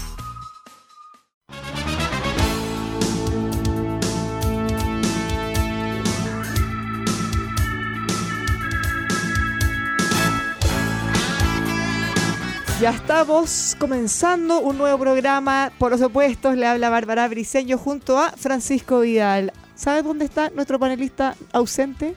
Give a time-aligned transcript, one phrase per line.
[12.82, 15.72] Ya estamos comenzando un nuevo programa.
[15.78, 19.54] Por los opuestos, le habla Bárbara Briseño junto a Francisco Vidal.
[19.76, 22.16] ¿Sabe dónde está nuestro panelista ausente?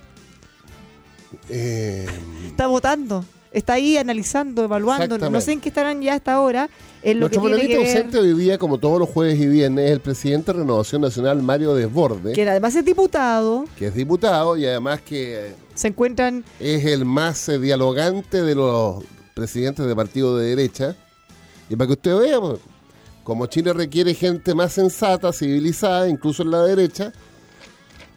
[1.51, 2.07] Eh,
[2.47, 3.27] Está votando.
[3.53, 5.19] Está ahí analizando, evaluando.
[5.19, 6.71] No sé en qué estarán ya hasta ahora.
[7.03, 9.85] En lo nuestro que panelista ver, ausente hoy día, como todos los jueves y viernes,
[9.85, 13.67] es el presidente de Renovación Nacional, Mario Desborde, que además es diputado.
[13.79, 19.05] que es diputado y además que Se encuentran es el más eh, dialogante de los
[19.35, 20.97] presidentes de partido de derecha.
[21.69, 22.61] Y para que usted vea, pues,
[23.23, 27.13] como Chile requiere gente más sensata, civilizada, incluso en la derecha,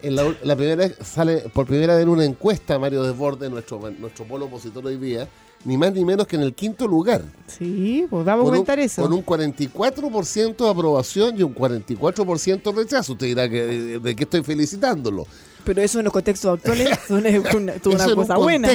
[0.01, 3.79] en la, la primera vez sale por primera vez en una encuesta Mario Desborde, nuestro,
[3.99, 5.27] nuestro polo opositor hoy día,
[5.65, 7.23] ni más ni menos que en el quinto lugar.
[7.47, 9.01] Sí, pues vamos a con un, comentar eso.
[9.01, 13.13] Con un 44% de aprobación y un 44% de rechazo.
[13.13, 15.25] Usted dirá que de, de qué estoy felicitándolo.
[15.63, 18.67] Pero eso en los contextos actuales es una, una- una Eso en cosa un buena.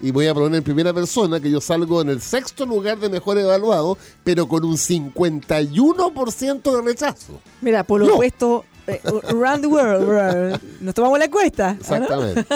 [0.00, 3.08] Y voy a poner en primera persona, que yo salgo en el sexto lugar de
[3.08, 7.40] mejor evaluado, pero con un 51% de rechazo.
[7.60, 8.14] Mira, por lo No.
[8.14, 10.60] opuesto, eh, around the world, world.
[10.80, 11.76] nos tomamos la encuesta.
[11.78, 12.44] Exactamente.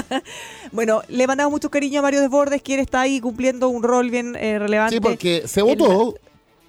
[0.72, 4.34] Bueno, le mandamos mucho cariño a Mario Desbordes, quien está ahí cumpliendo un rol bien
[4.36, 4.94] eh, relevante.
[4.96, 6.14] Sí, porque se votó.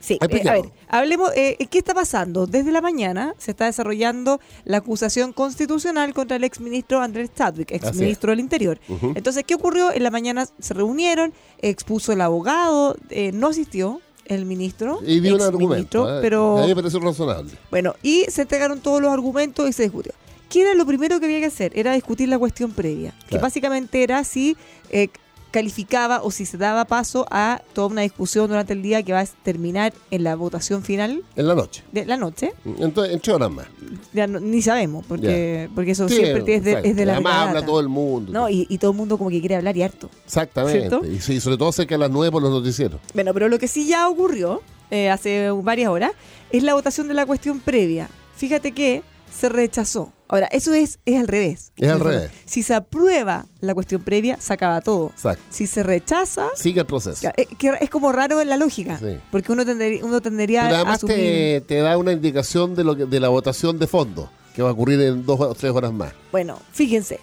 [0.03, 2.45] Sí, eh, a ver, hablemos, eh, ¿qué está pasando?
[2.45, 8.31] Desde la mañana se está desarrollando la acusación constitucional contra el exministro Andrés Chadwick, exministro
[8.31, 8.79] del Interior.
[9.15, 9.93] Entonces, ¿qué ocurrió?
[9.93, 15.35] En la mañana se reunieron, expuso el abogado, eh, no asistió el ministro, Y dio
[15.35, 16.17] un argumento.
[16.17, 16.19] ¿eh?
[16.21, 17.53] pero A mí me pareció razonable.
[17.71, 20.11] bueno, y se entregaron todos los argumentos y se discutió.
[20.49, 21.71] ¿Qué era lo primero que había que hacer?
[21.75, 24.57] Era discutir la cuestión previa, que básicamente era si
[24.91, 25.07] eh,
[25.53, 29.19] calificaba o si se daba paso a toda una discusión durante el día que va
[29.21, 31.83] a terminar en la votación final En la noche.
[31.91, 32.53] de la noche.
[32.65, 33.67] Entonces, en tres horas más.
[34.13, 37.47] Ya no- ni sabemos, porque, porque eso Sí, siempre es de, es de la Además
[37.49, 38.31] habla todo el mundo.
[38.33, 40.09] No, y, y todo el mundo como que quiere hablar y harto.
[40.25, 40.89] Exactamente.
[40.89, 41.05] ¿Cierto?
[41.05, 42.99] Y, sí, sobre todo cerca a las nueve por los noticieros.
[43.13, 46.11] Bueno, pero lo que sí ya ocurrió eh, hace varias horas
[46.51, 48.09] es la votación de la cuestión previa.
[48.35, 50.11] Fíjate que se rechazó.
[50.29, 51.71] Ahora, eso es, es al revés.
[51.77, 52.31] Es al revés.
[52.45, 55.09] Si se aprueba la cuestión previa, se acaba todo.
[55.09, 55.43] Exacto.
[55.49, 57.21] Si se rechaza, Sigue el proceso.
[57.21, 58.97] ya, eh, que es como raro en la lógica.
[58.97, 59.17] Sí.
[59.31, 61.15] Porque uno tendría, uno tendría Pero a además asumir...
[61.17, 64.69] te, te da una indicación de lo que, de la votación de fondo, que va
[64.69, 66.13] a ocurrir en dos o tres horas más.
[66.31, 67.19] Bueno, fíjense,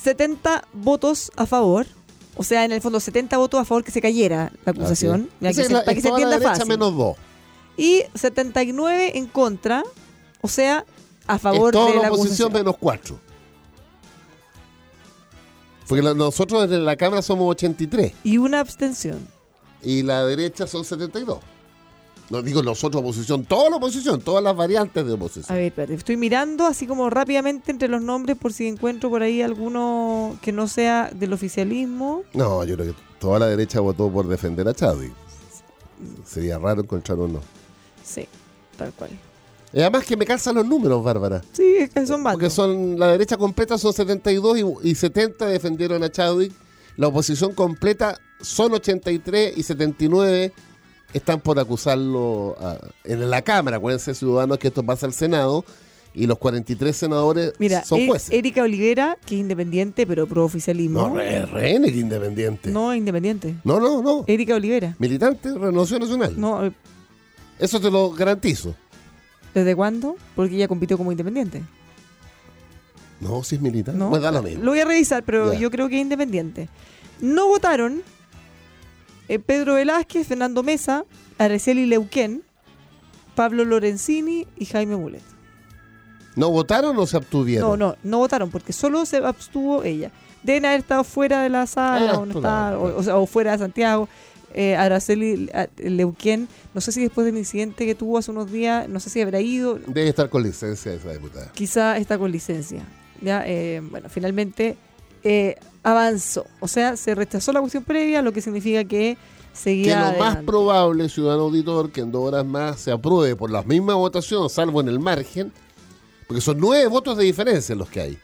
[0.00, 1.86] 70 votos a favor,
[2.36, 5.48] o sea, en el fondo 70 votos a favor que se cayera la acusación, es.
[5.48, 6.66] que se- es la- para que es se entienda fácil.
[6.66, 7.16] menos dos.
[7.76, 9.82] Y 79 en contra,
[10.40, 10.84] o sea,
[11.26, 12.52] a favor toda de la la oposición acusación.
[12.52, 13.18] menos cuatro.
[15.88, 19.26] Porque la- nosotros desde la Cámara somos 83 Y una abstención.
[19.82, 21.38] y la derecha son 72.
[22.30, 25.54] No digo nosotros oposición, toda la oposición, todas las variantes de A oposición.
[25.54, 29.42] ver, espérate, estoy mirando así como rápidamente entre los nombres por si encuentro por ahí
[29.42, 32.22] alguno que no sea del oficialismo.
[32.32, 35.12] No, yo creo que toda la derecha votó por defender a Chadwick.
[36.26, 37.40] Sería raro encontrar uno.
[38.02, 38.26] Sí,
[38.78, 39.10] tal cual.
[39.74, 41.42] Y además que me calzan los números, Bárbara.
[41.52, 42.52] Sí, es que son Porque bandos.
[42.52, 46.52] son la derecha completa son 72 y, y 70 defendieron a Chadwick.
[46.96, 50.52] La oposición completa son 83 y 79
[51.12, 53.78] están por acusarlo a- en la Cámara.
[53.78, 55.64] Acuérdense, ciudadanos, que esto pasa al Senado
[56.14, 58.30] y los 43 senadores Mira, son E- jueces.
[58.30, 61.08] Erika Olivera, que es independiente, pero pro oficialismo.
[61.08, 62.70] no, re- René, que independiente.
[62.70, 63.56] No, No, es independiente.
[63.64, 64.24] no, no.
[64.28, 64.94] Erika Olivera.
[65.00, 66.34] Militante Renovación Nacional.
[66.40, 66.72] No, eh,
[67.58, 68.74] Eso te lo garantizo.
[69.54, 70.16] ¿Desde cuándo?
[70.34, 71.62] Porque ella compitió como independiente.
[73.20, 73.98] No, si es militante.
[73.98, 74.64] No, Pues da lo mismo.
[74.64, 75.58] Lo voy a revisar, pero Ya.
[75.58, 76.68] yo creo que es independiente.
[77.20, 78.02] No votaron
[79.28, 81.04] eh, Pedro Velázquez, Fernando Mesa,
[81.38, 82.42] Araceli Leuquén,
[83.34, 85.22] Pablo Lorenzini y Jaime Mulet.
[86.36, 87.70] ¿No votaron o se abstuvieron?
[87.70, 90.10] No, no, no votaron porque solo se abstuvo ella.
[90.42, 92.96] Deben haber estado fuera de la sala Ah, o, no claro, estaba, o- claro.
[92.98, 94.08] o sea, o fuera de Santiago.
[94.56, 99.00] Eh, Araceli Leuquén, no sé si después del incidente que tuvo hace unos días, no
[99.00, 101.50] sé si habrá ido, Debe estar con licencia esa diputada.
[101.52, 102.82] quizá está con licencia.
[103.20, 104.76] Ya, eh, bueno, finalmente
[105.24, 106.46] eh, avanzó.
[106.60, 110.12] O sea, se rechazó la cuestión previa, lo que significa que Que seguía.
[110.12, 113.96] lo más probable, ciudadano auditor, que en dos horas más se apruebe por las mismas
[113.96, 115.52] votaciones, salvo en el margen,
[116.28, 118.18] porque son nueve votos de diferencia los que hay,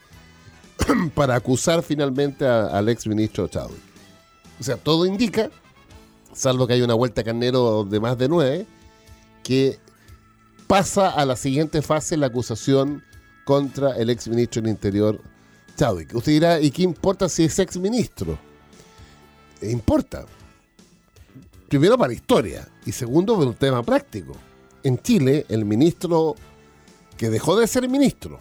[1.13, 3.81] para acusar finalmente a- al ex ministro Chadwick.
[4.59, 5.49] O sea, todo indica,
[6.33, 8.65] salvo que hay una vuelta carnero de más de nueve,
[9.43, 9.79] que
[10.67, 13.03] pasa a la siguiente fase la acusación
[13.45, 15.21] contra el ex ministro del Interior
[15.75, 16.13] Chadwick.
[16.13, 18.37] Usted dirá, ¿y qué importa si es ex ministro?
[19.61, 20.25] Importa.
[21.67, 24.33] Primero para historia y segundo por un tema práctico.
[24.83, 26.35] En Chile, el ministro
[27.17, 28.39] que dejó de ser ministro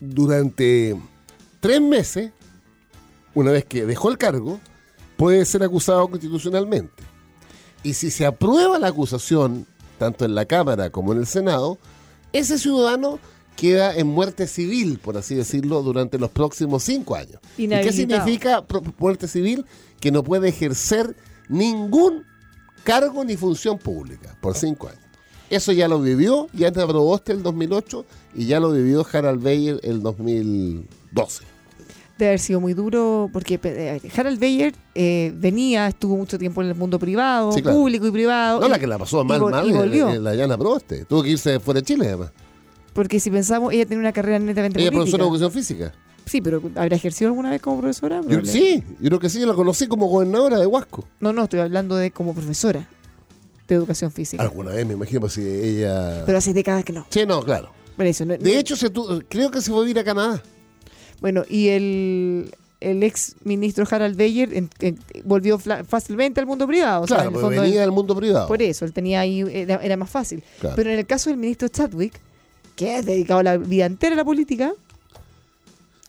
[0.00, 0.96] durante
[1.60, 2.32] tres meses,
[3.34, 4.60] una vez que dejó el cargo,
[5.16, 7.02] puede ser acusado constitucionalmente.
[7.82, 9.66] Y si se aprueba la acusación,
[9.98, 11.78] tanto en la Cámara como en el Senado,
[12.32, 13.18] ese ciudadano
[13.56, 17.40] queda en muerte civil, por así decirlo, durante los próximos cinco años.
[17.56, 18.64] ¿Y qué significa
[18.98, 19.64] muerte civil?
[20.00, 21.16] Que no puede ejercer
[21.48, 22.24] ningún
[22.84, 25.00] cargo ni función pública por cinco años.
[25.48, 28.04] Eso ya lo vivió Yana Proboste el 2008
[28.34, 31.55] y ya lo vivió Harald Beyer el 2012.
[32.18, 36.68] Debe haber sido muy duro porque eh, Harald Beyer eh, venía, estuvo mucho tiempo en
[36.68, 37.76] el mundo privado, Sí, claro.
[37.76, 38.60] público y privado.
[38.60, 40.08] No, y- la que la pasó mal, y mal, y volvió.
[40.08, 41.04] eh, la Yana Proboste.
[41.04, 42.30] Tuvo que irse fuera de Chile, además.
[42.94, 45.92] Porque si pensamos, ella tenía una carrera netamente Ella es profesora de educación física.
[46.24, 48.22] Sí, pero ¿habrá ejercido alguna vez como profesora?
[48.26, 51.04] Yo- sí, yo creo que sí, yo la conocí como gobernadora de Huasco.
[51.20, 52.88] No, no, estoy hablando de como profesora
[53.68, 54.42] de educación física.
[54.42, 56.22] Alguna vez me imagino, pues si ella.
[56.24, 57.06] Pero hace décadas que no.
[57.10, 57.70] Sí, no, claro.
[57.94, 60.04] Por eso, no- De no- hecho, se tu- creo que se fue a vivir a
[60.04, 60.42] Canadá.
[61.20, 67.02] Bueno, y el, el ex ministro Harald Beyer en- en- volvió fácilmente al mundo privado.
[67.02, 68.46] o sea, claro, en el porque fondo venía del mundo privado.
[68.48, 70.42] por eso, él tenía ahí, era, era más fácil.
[70.60, 70.76] Claro.
[70.76, 72.12] Pero en el caso del ministro Chadwick,
[72.76, 74.72] que es dedicado la vida entera a la política,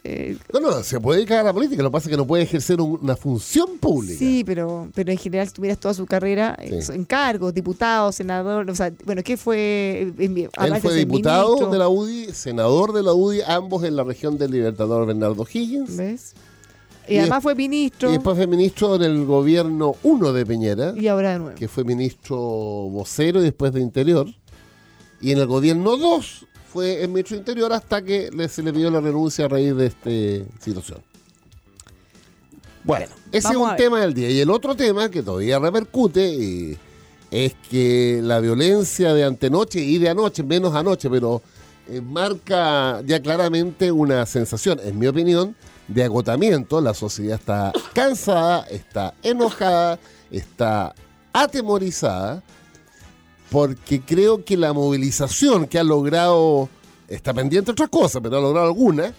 [0.09, 2.25] eh, No, no, se puede dedicar a la política, lo que pasa es que no
[2.25, 4.17] puede ejercer un- una función pública.
[4.17, 6.93] sí, pero, pero en general tuvieras toda su carrera eh, Sí.
[6.93, 9.57] en cargos, diputado, senador, o sea, bueno, ¿qué fue?
[9.57, 10.49] Eh, Él
[10.81, 14.37] fue de diputado ministro, de la UDI, senador de la UDI, ambos en la región
[14.37, 15.95] del Libertador Bernardo Higgins.
[15.97, 16.33] ¿Ves?
[17.09, 21.07] Y Y, además fue ministro Y después fue ministro del gobierno 1 de Peñera, y
[21.07, 21.55] ahora de nuevo.
[21.55, 24.27] que fue ministro vocero y después de Interior.
[25.21, 29.01] Y en el gobierno 2 fue el ministro Interior hasta que se le pidió la
[29.01, 30.09] renuncia a raíz de esta
[30.59, 30.99] situación.
[32.83, 34.29] Bueno, ese es vamos un tema del día.
[34.29, 36.77] Y el otro tema que todavía repercute y
[37.29, 41.41] es que la violencia de antenoche y de anoche, menos anoche, pero
[41.89, 45.55] eh, marca ya claramente una sensación, en mi opinión,
[45.87, 46.79] de agotamiento.
[46.81, 49.99] La sociedad está cansada, está enojada,
[50.31, 50.95] está
[51.33, 52.41] atemorizada,
[53.51, 56.69] porque creo que la movilización que ha logrado,
[57.07, 59.13] está pendiente de otras cosas, pero ha logrado alguna,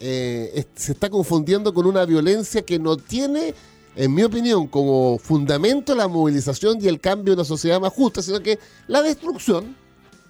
[0.00, 3.54] eh, se está confundiendo con una violencia que no tiene,
[3.96, 8.22] en mi opinión, como fundamento la movilización y el cambio de una sociedad más justa,
[8.22, 9.76] sino que la destrucción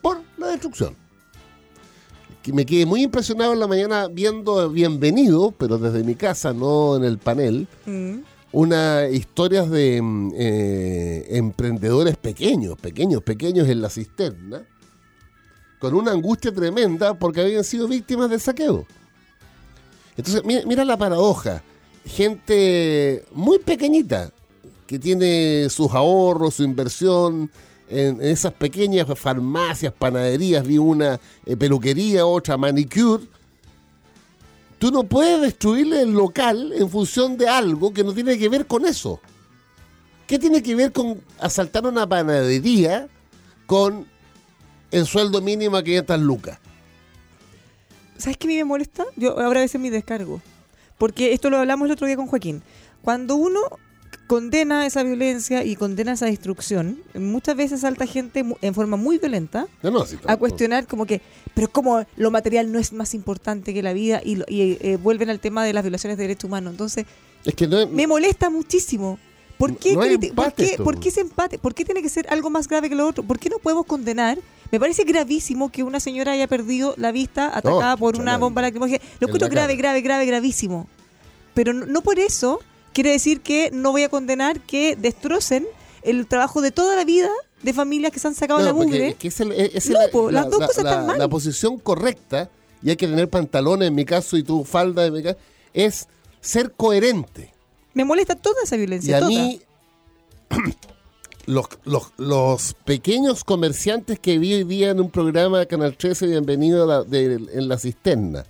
[0.02, 0.96] por la destrucción.
[2.46, 7.04] Me quedé muy impresionado en la mañana viendo Bienvenido, pero desde mi casa, no en
[7.04, 8.18] el panel, Mm.
[8.52, 14.62] Una historias de mm, eh, emprendedores pequeños, pequeños, pequeños en la cisterna,
[15.78, 18.87] con una angustia tremenda porque habían sido víctimas del saqueo.
[20.16, 21.62] Entonces, mira, la paradoja.
[22.04, 24.33] Gente muy pequeñita
[24.87, 27.50] que tiene sus ahorros, su inversión
[27.88, 33.25] en, en esas pequeñas farmacias, panaderías, vi una eh, peluquería, otra manicure.
[34.80, 38.66] Tú no puedes destruirle el local en función de algo que no tiene que ver
[38.66, 39.20] con eso.
[40.26, 43.06] ¿Qué tiene que ver con asaltar una panadería
[43.66, 44.06] con
[44.90, 46.58] el sueldo mínimo a 500 lucas?
[48.16, 49.04] ¿Sabes qué a mí me molesta?
[49.16, 50.40] Yo ahora a veces mi descargo.
[50.96, 52.62] Porque esto lo hablamos el otro día con Joaquín.
[53.02, 53.60] Cuando uno
[54.30, 59.66] condena esa violencia y condena esa destrucción, muchas veces salta gente en forma muy violenta
[59.82, 61.20] No, no, sí, a cuestionar como que,
[61.52, 65.30] pero como lo material no es más importante que la vida y, y, eh, vuelven
[65.30, 66.70] al tema de las violaciones de derechos humanos.
[66.70, 67.06] Entonces,
[67.44, 69.18] Es que no, me molesta muchísimo.
[69.58, 69.94] ¿Por qué,
[70.32, 71.58] ¿por qué, por qué ese empate?
[71.58, 73.25] ¿Por qué tiene que ser algo más grave que lo otro?
[73.25, 74.38] ¿Por qué no podemos condenar?
[74.70, 79.02] Me parece gravísimo que una señora haya perdido la vista atacada por una bomba lacrimógena.
[79.18, 80.87] Lo en encuentro grave, grave, grave, gravísimo.
[81.52, 82.60] Pero no, no por eso
[82.92, 85.66] quiere decir que no voy a condenar que destrocen
[86.02, 87.28] el trabajo de toda la vida
[87.62, 89.09] de familias que se han sacado No, la mugre.
[89.09, 91.18] es que es el- es No, el- po, las dos cosas están mal.
[91.18, 92.49] la posición correcta,
[92.82, 95.37] y hay que tener pantalones en mi caso y tu falda en mi caso,
[95.75, 96.09] es
[96.40, 97.52] ser coherente.
[97.92, 99.18] Me molesta toda esa Y violencia.
[99.18, 99.30] a toda.
[99.30, 99.61] mí,
[101.47, 106.26] los, los- los pequeños comerciantes que vi hoy día en un programa de Canal 13,
[106.26, 108.44] bienvenido a de- en la cisterna,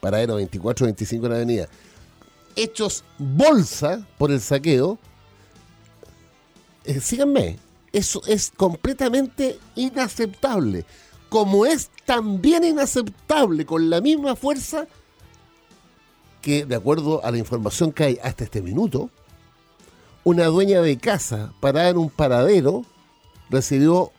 [0.00, 1.68] paradero 24, 25 en la avenida,
[2.62, 4.98] hechos bolsa por el saqueo,
[6.84, 7.58] eh, síganme,
[7.92, 10.84] eso es completamente inaceptable.
[11.28, 14.86] Como es también inaceptable con la misma fuerza
[16.40, 19.10] que, de acuerdo a la información que hay hasta este minuto,
[20.24, 22.84] una dueña de casa parada en un paradero
[23.50, 24.12] recibió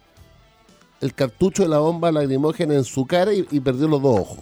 [1.01, 4.39] el cartucho de la bomba lacrimógena en su cara y, y perdió los dos ojos.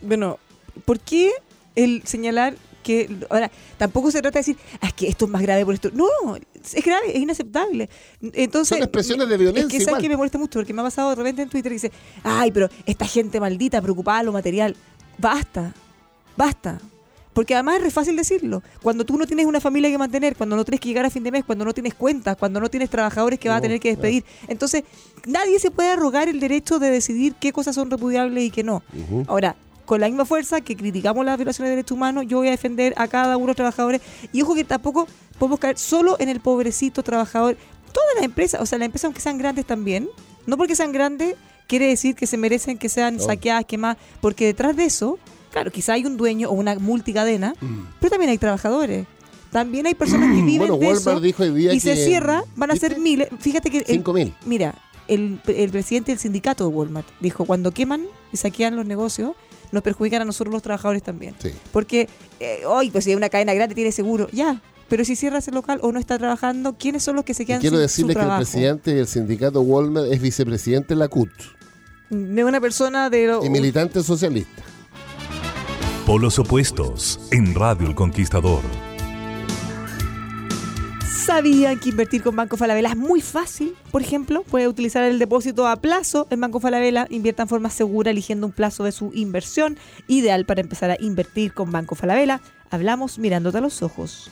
[0.00, 0.38] Bueno,
[0.84, 1.32] ¿por qué
[1.74, 5.42] el señalar que ahora tampoco se trata de decir "Ah, es que esto es más
[5.42, 5.90] grave por esto?
[5.92, 7.90] No, es grave, es inaceptable.
[8.32, 10.00] Entonces, Son expresiones de violencia Es que igual.
[10.02, 11.92] que me molesta mucho porque me ha pasado de repente en Twitter y dice,
[12.24, 14.76] "Ay, pero esta gente maldita preocupada lo material,
[15.18, 15.74] basta.
[16.36, 16.80] Basta."
[17.34, 18.62] Porque además es re fácil decirlo.
[18.82, 21.22] Cuando tú no tienes una familia que mantener, cuando no tienes que llegar a fin
[21.22, 23.90] de mes, cuando no tienes cuentas, cuando no tienes trabajadores que vas a tener que
[23.90, 24.24] despedir.
[24.48, 24.82] Entonces,
[25.26, 28.82] nadie se puede arrogar el derecho de decidir qué cosas son repudiables y qué no.
[29.28, 29.54] Ahora,
[29.90, 32.94] con la misma fuerza que criticamos las violaciones de derechos humanos, yo voy a defender
[32.96, 34.00] a cada uno de los trabajadores.
[34.32, 37.56] Y ojo que tampoco podemos caer solo en el pobrecito trabajador.
[37.92, 40.08] Todas las empresas, o sea, las empresas aunque sean grandes también,
[40.46, 41.34] no porque sean grandes
[41.66, 43.22] quiere decir que se merecen que sean No.
[43.24, 45.18] saqueadas, quemadas, porque detrás de eso,
[45.50, 47.54] claro, quizá hay un dueño o una multicadena,
[47.98, 49.08] pero también hay trabajadores.
[49.50, 50.70] También hay personas que viven Mm.
[50.70, 53.26] Bueno, de Walmart eso dijo hoy día y se cierra, van a ser miles.
[53.40, 54.34] Fíjate que el- 5.000.
[54.46, 54.76] Mira,
[55.08, 59.32] el, el presidente del sindicato de Walmart dijo, cuando queman y saquean los negocios,
[59.72, 61.34] nos perjudican a nosotros los trabajadores también.
[61.38, 61.50] Sí.
[61.72, 62.08] Porque
[62.40, 64.60] eh, hoy, pues si hay una cadena grande, tiene seguro, ya.
[64.88, 67.60] Pero si cierras el local o no está trabajando, ¿quiénes son los que se quedan
[67.60, 71.30] quiero sin decirle su que el presidente del sindicato Walmart es vicepresidente de la CUT
[72.10, 73.26] De una persona de...
[73.28, 74.62] lo- y militante socialista.
[76.06, 78.62] Polos opuestos en Radio El Conquistador.
[81.30, 83.76] ¿Sabían que invertir con Banco Falabella es muy fácil?
[83.92, 88.10] Por ejemplo, puede utilizar el depósito a plazo en Banco Falabella, invierta en forma segura
[88.10, 92.40] eligiendo un plazo de su inversión, ideal para empezar a invertir con Banco Falabella.
[92.68, 94.28] Hablamos mirándote a los ojos.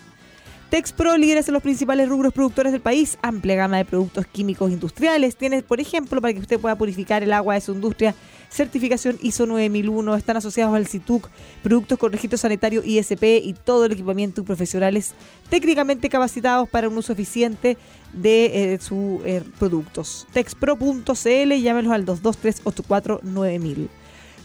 [0.70, 5.36] Texpro líderes en los principales rubros productores del país, amplia gama de productos químicos industriales.
[5.36, 8.16] Tiene, por ejemplo, para que usted pueda purificar el agua de su industria,
[8.50, 11.28] certificación ISO 9001, están asociados al CITUC,
[11.62, 15.14] productos con registro sanitario ISP y todo el equipamiento y profesionales
[15.48, 17.76] técnicamente capacitados para un uso eficiente
[18.12, 20.26] de eh, sus eh, productos.
[20.32, 23.88] Texpro.cl, llámenos al 223849000.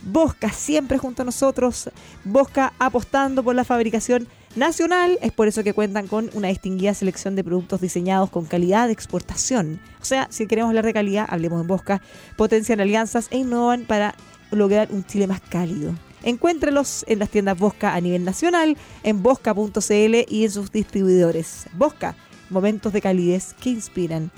[0.06, 1.90] Bosca siempre junto a nosotros,
[2.26, 7.36] Bosca apostando por la fabricación nacional, es por eso que cuentan con una distinguida selección
[7.36, 9.80] de productos diseñados con calidad de exportación.
[10.02, 12.02] O sea, si queremos hablar de calidad, hablemos en Bosca,
[12.36, 14.16] potencian alianzas e innovan para
[14.52, 15.94] lograr un Chile más cálido.
[16.24, 21.66] Encuéntrelos en las tiendas Bosca a nivel nacional, en bosca.cl y en sus distribuidores.
[21.74, 22.16] Bosca,
[22.50, 24.32] momentos de calidez que inspiran.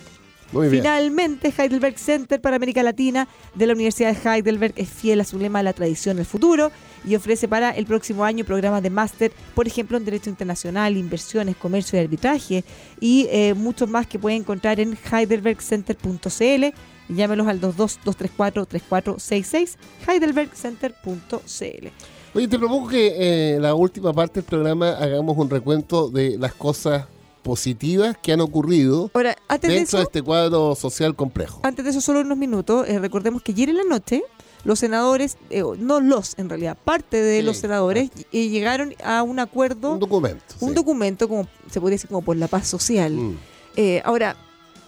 [0.51, 0.83] Muy bien.
[0.83, 5.39] Finalmente, Heidelberg Center para América Latina de la Universidad de Heidelberg es fiel a su
[5.39, 6.71] lema La tradición, el futuro
[7.03, 11.55] y ofrece para el próximo año programas de máster, por ejemplo, en Derecho Internacional, Inversiones,
[11.55, 12.63] Comercio y Arbitraje
[12.99, 16.65] y eh, muchos más que pueden encontrar en heidelbergcenter.cl.
[17.07, 19.75] Llámelos al 22-234-3466,
[20.07, 21.87] heidelbergcenter.cl.
[22.33, 26.53] Oye, te propongo que eh, la última parte del programa hagamos un recuento de las
[26.53, 27.05] cosas
[27.45, 31.59] positivas que han ocurrido Ahora, antes de dentro de eso, este cuadro social complejo.
[31.63, 34.23] Antes de eso, solo unos minutos, eh, recordemos que ayer en la noche
[34.63, 39.21] los senadores, eh, no los en realidad, parte de Sí, los senadores eh, llegaron a
[39.21, 40.43] un acuerdo, Un documento.
[40.59, 40.75] un sí.
[40.75, 43.13] documento, como se podría decir, como por la paz social.
[43.13, 43.37] Mm.
[43.75, 44.35] Eh, ahora,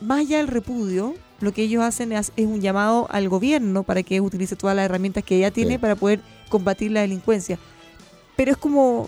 [0.01, 4.01] más allá del repudio, lo que ellos hacen es, es un llamado al gobierno para
[4.01, 5.77] que utilice todas las herramientas que ella tiene Sí.
[5.77, 7.59] para poder combatir la delincuencia.
[8.35, 9.07] Pero es como,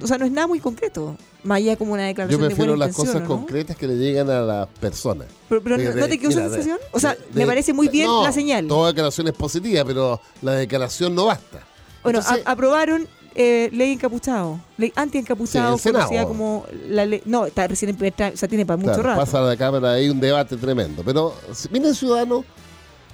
[0.00, 2.72] o sea, no es nada muy concreto, más allá como una Yo declaración de prefiero
[2.72, 5.26] buena las cosas concretas que le llegan a las personas.
[5.48, 6.78] Pero, pero De- no, de- ¿no te quedó esa de- sensación?
[6.92, 8.66] O sea, de- me de- parece muy bien no, la señal.
[8.68, 11.62] Toda declaración es positiva, pero la declaración no basta.
[12.02, 17.22] Bueno, Entonces, a- aprobaron eh, ley encapuchado, ley anti-encapuchado, Sí, conocida como la ley.
[17.24, 19.18] No, está recién en primer o sea, tiene para mucho rato.
[19.20, 21.02] pasa a la Cámara ahí un debate tremendo.
[21.02, 21.34] Pero
[21.70, 22.44] miren, ciudadanos,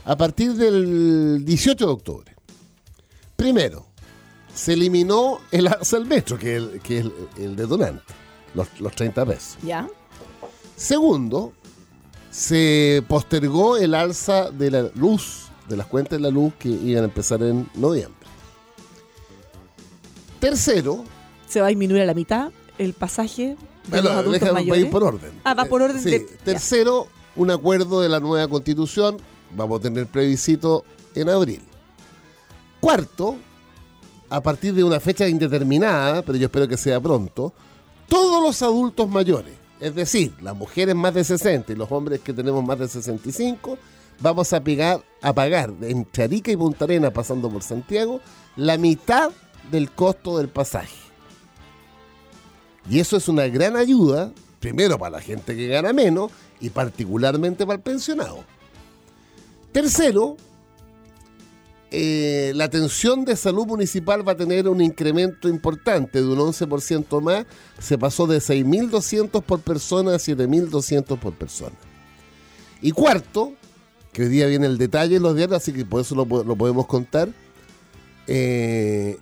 [0.05, 2.35] a partir del 18 de octubre,
[3.37, 3.87] primero,
[4.59, 8.03] se eliminó el alza al metro, que es el, que es el, el detonante,
[8.55, 9.57] los, los 30 pesos.
[9.63, 9.89] ¿Ya?
[10.77, 11.53] Segundo,
[12.31, 17.03] se postergó el alza de la luz, de las cuentas de la luz que iban
[17.05, 18.15] a empezar en noviembre.
[20.41, 21.05] Tercero,
[21.49, 23.57] se va a disminuir a la mitad el pasaje de
[23.91, 24.85] Bueno, los adultos déjame- va a mayores.
[24.85, 25.31] ir por orden.
[25.45, 26.21] Ah, va por orden de-.
[26.45, 29.19] Tercero, un acuerdo de la nueva constitución.
[29.57, 30.85] Vamos a tener plebiscito
[31.15, 31.63] en abril.
[32.81, 33.37] Cuarto,
[34.31, 37.53] a partir de una fecha indeterminada, pero yo espero que sea pronto,
[38.09, 42.33] todos los adultos mayores, es decir, las mujeres más de 60 y los hombres que
[42.33, 43.79] tenemos más de 65,
[44.21, 48.21] vamos a pagar, a pagar entre Arica y Punta Arenas, pasando por Santiago,
[48.57, 49.31] la mitad
[49.71, 50.97] del costo del pasaje.
[52.91, 57.67] Y eso es una gran ayuda, primero para la gente que gana menos y particularmente
[57.67, 58.45] para el pensionado.
[59.73, 60.37] Tercero,
[61.91, 67.21] eh, la atención de salud municipal va a tener un incremento importante de un 11%
[67.23, 67.47] más.
[67.79, 71.77] Se pasó de 6.200 por persona a 7.200 por persona.
[72.83, 73.55] Y cuarto,
[74.13, 76.45] que hoy día viene el detalle en los diarios, así que por eso lo, po-
[76.45, 77.29] lo podemos contar.
[78.27, 79.17] eh,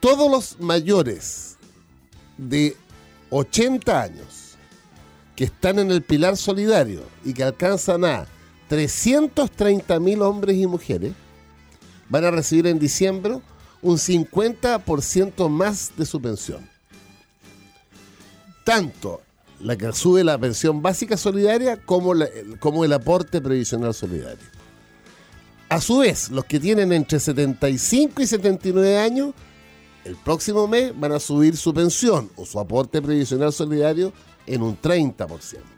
[0.00, 1.56] todos los mayores
[2.36, 2.76] de
[3.30, 4.56] 80 años
[5.34, 8.26] que están en el pilar solidario y que alcanzan a
[8.68, 11.12] 330 mil hombres y mujeres
[12.08, 13.40] van a recibir en diciembre
[13.82, 16.68] un 50% más de su pensión.
[18.64, 19.20] Tanto
[19.60, 22.14] la que sube la pensión básica solidaria como,
[22.60, 24.44] como el aporte previsional solidario.
[25.68, 29.34] A su vez, los que tienen entre 75 y 79 años
[30.04, 34.12] el próximo mes van a subir su pensión o su aporte previsional solidario
[34.46, 35.73] en un 30%.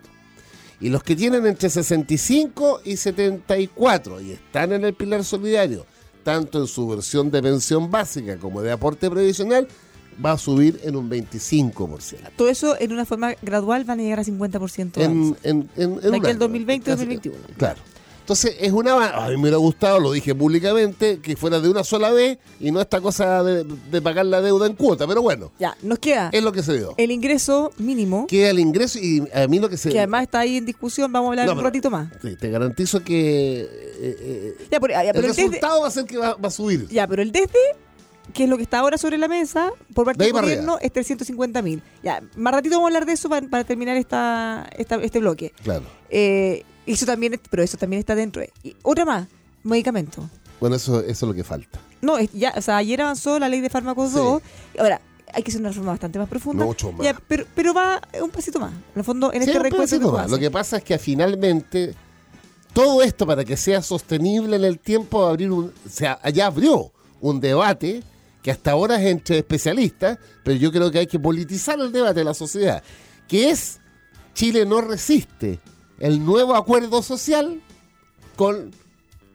[0.80, 5.86] Y los que tienen entre 65 y 74 y están en el pilar solidario,
[6.22, 9.66] tanto en su versión de pensión básica como de aporte previsional,
[10.24, 12.16] va a subir en un 25%.
[12.36, 16.00] Todo eso en una forma gradual van a llegar a 50% En, en, en, en
[16.00, 16.38] De un aquí al año.
[16.40, 17.38] 2020, Casi- 2021.
[17.56, 17.80] Claro.
[18.26, 18.94] Entonces, es una.
[19.10, 22.72] A mí me hubiera gustado, lo dije públicamente, que fuera de una sola vez y
[22.72, 25.06] no esta cosa de, de pagar la deuda en cuota.
[25.06, 26.94] Pero bueno, Ya, nos queda es lo que se dio.
[26.96, 29.90] el ingreso mínimo, Queda el ingreso y a mí lo que se.
[29.90, 32.08] que además está ahí en discusión, vamos a hablar No, un pero- ratito más.
[32.20, 33.68] Sí, te garantizo que eh,
[34.00, 36.48] eh, Ya, pero, ya, el pero el desde, resultado va a ser que va, va
[36.48, 36.88] a subir.
[36.88, 37.52] ya, pero el desde,
[38.34, 40.92] que es lo que está ahora sobre la mesa, por parte De del gobierno, es
[40.92, 41.80] 350 mil.
[42.02, 45.52] Ya, más ratito vamos a hablar de eso para, para terminar esta, esta- este bloque.
[45.62, 45.84] Claro.
[46.10, 48.42] Eh, eso también, pero eso también está dentro.
[48.62, 49.26] Y otra más,
[49.62, 50.24] medicamentos.
[50.60, 51.78] Bueno, eso, eso es lo que falta.
[52.00, 54.16] No, es- ya, o sea, ayer avanzó la ley de fármacos Sí.
[54.16, 54.42] 2.
[54.78, 55.00] Ahora,
[55.34, 56.64] hay que hacer una reforma bastante más profunda.
[56.64, 57.04] Mucho más.
[57.04, 58.72] Ya, pero, pero va un pasito más.
[58.72, 59.76] En el fondo, en Sí, este un recuento.
[59.88, 60.30] pedacito que tú más.
[60.30, 60.46] Lo haces.
[60.46, 61.94] que pasa es que finalmente
[62.72, 66.18] todo esto para que sea sostenible en el tiempo va a abrir un, o sea,
[66.30, 68.02] ya abrió un debate
[68.42, 72.20] que hasta ahora es entre especialistas, pero yo creo que hay que politizar el debate
[72.20, 72.82] de la sociedad,
[73.26, 73.80] que es
[74.34, 75.58] Chile no resiste
[75.98, 77.60] el nuevo acuerdo social
[78.36, 78.70] con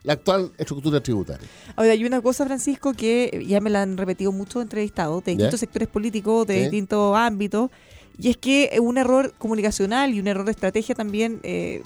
[0.03, 1.47] la actual estructura tributaria.
[1.75, 5.59] Ahora, hay una cosa, Francisco, que ya me la han repetido muchos entrevistados de distintos
[5.59, 6.61] sectores políticos, de Sí.
[6.63, 7.69] distintos ámbitos,
[8.17, 11.83] y es que un error comunicacional y un error de estrategia también, eh,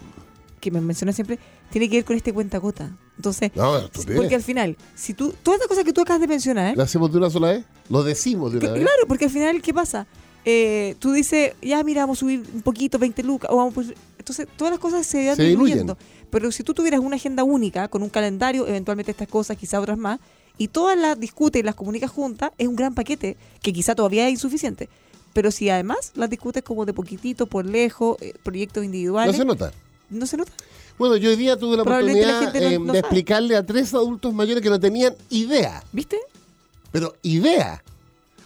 [0.62, 1.40] que me menciona siempre,
[1.72, 2.96] tiene que ver con este cuenta-gota.
[3.18, 4.18] Entonces, No, estupidez.
[4.18, 7.12] porque al final, si tú, todas las cosas que tú acabas de mencionar, ¿Lo hacemos
[7.12, 7.66] de una sola vez?
[7.90, 8.82] Lo decimos de una Que- vez.
[8.82, 10.08] Claro, porque al final, ¿qué pasa?
[10.46, 14.15] Eh, tú dices, ya mira, vamos a subir un poquito, 20 lucas, o vamos a
[14.26, 16.00] Entonces, todas las cosas se van Se diluyendo.
[16.32, 20.00] Pero si tú tuvieras una agenda única, con un calendario, eventualmente estas cosas, quizá otras
[20.00, 20.20] más,
[20.58, 24.26] y todas las discutes y las comunicas juntas, es un gran paquete, que quizá todavía
[24.28, 24.90] es insuficiente.
[25.34, 29.46] Pero si además las discutes como de poquitito, por lejos, eh, proyectos No individuales, se
[29.46, 29.72] nota.
[30.10, 30.52] no se nota.
[30.98, 33.00] Bueno, yo hoy día tuve la la oportunidad no- eh, no de sabe.
[33.00, 36.18] explicarle a tres adultos mayores que no tenían idea, ¿Viste?
[36.92, 37.84] pero idea.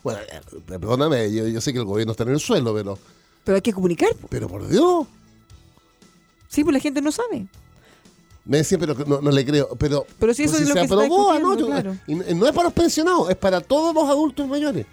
[0.03, 2.99] Bueno, eh, perdóname, yo, yo sé que el gobierno está en el suelo, pero,
[3.45, 4.09] Pero hay que comunicar.
[4.29, 5.05] pero por Dios,
[6.49, 7.47] Sí, pues la gente no sabe.
[8.43, 9.69] me decían, pero no, no le creo.
[9.77, 11.95] Pero, Pero si eso pues es lo se que se está aprobó anoche, claro.
[12.07, 14.85] y no- y no es para los pensionados, es para todos los adultos mayores.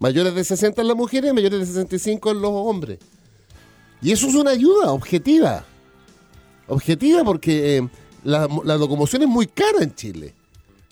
[0.00, 2.98] Mayores de 60 en las mujeres, mayores de 65 en los hombres.
[4.00, 5.64] Y eso es una ayuda objetiva.
[6.68, 7.88] Objetiva porque eh,
[8.22, 10.34] la, la locomoción es muy cara en Chile.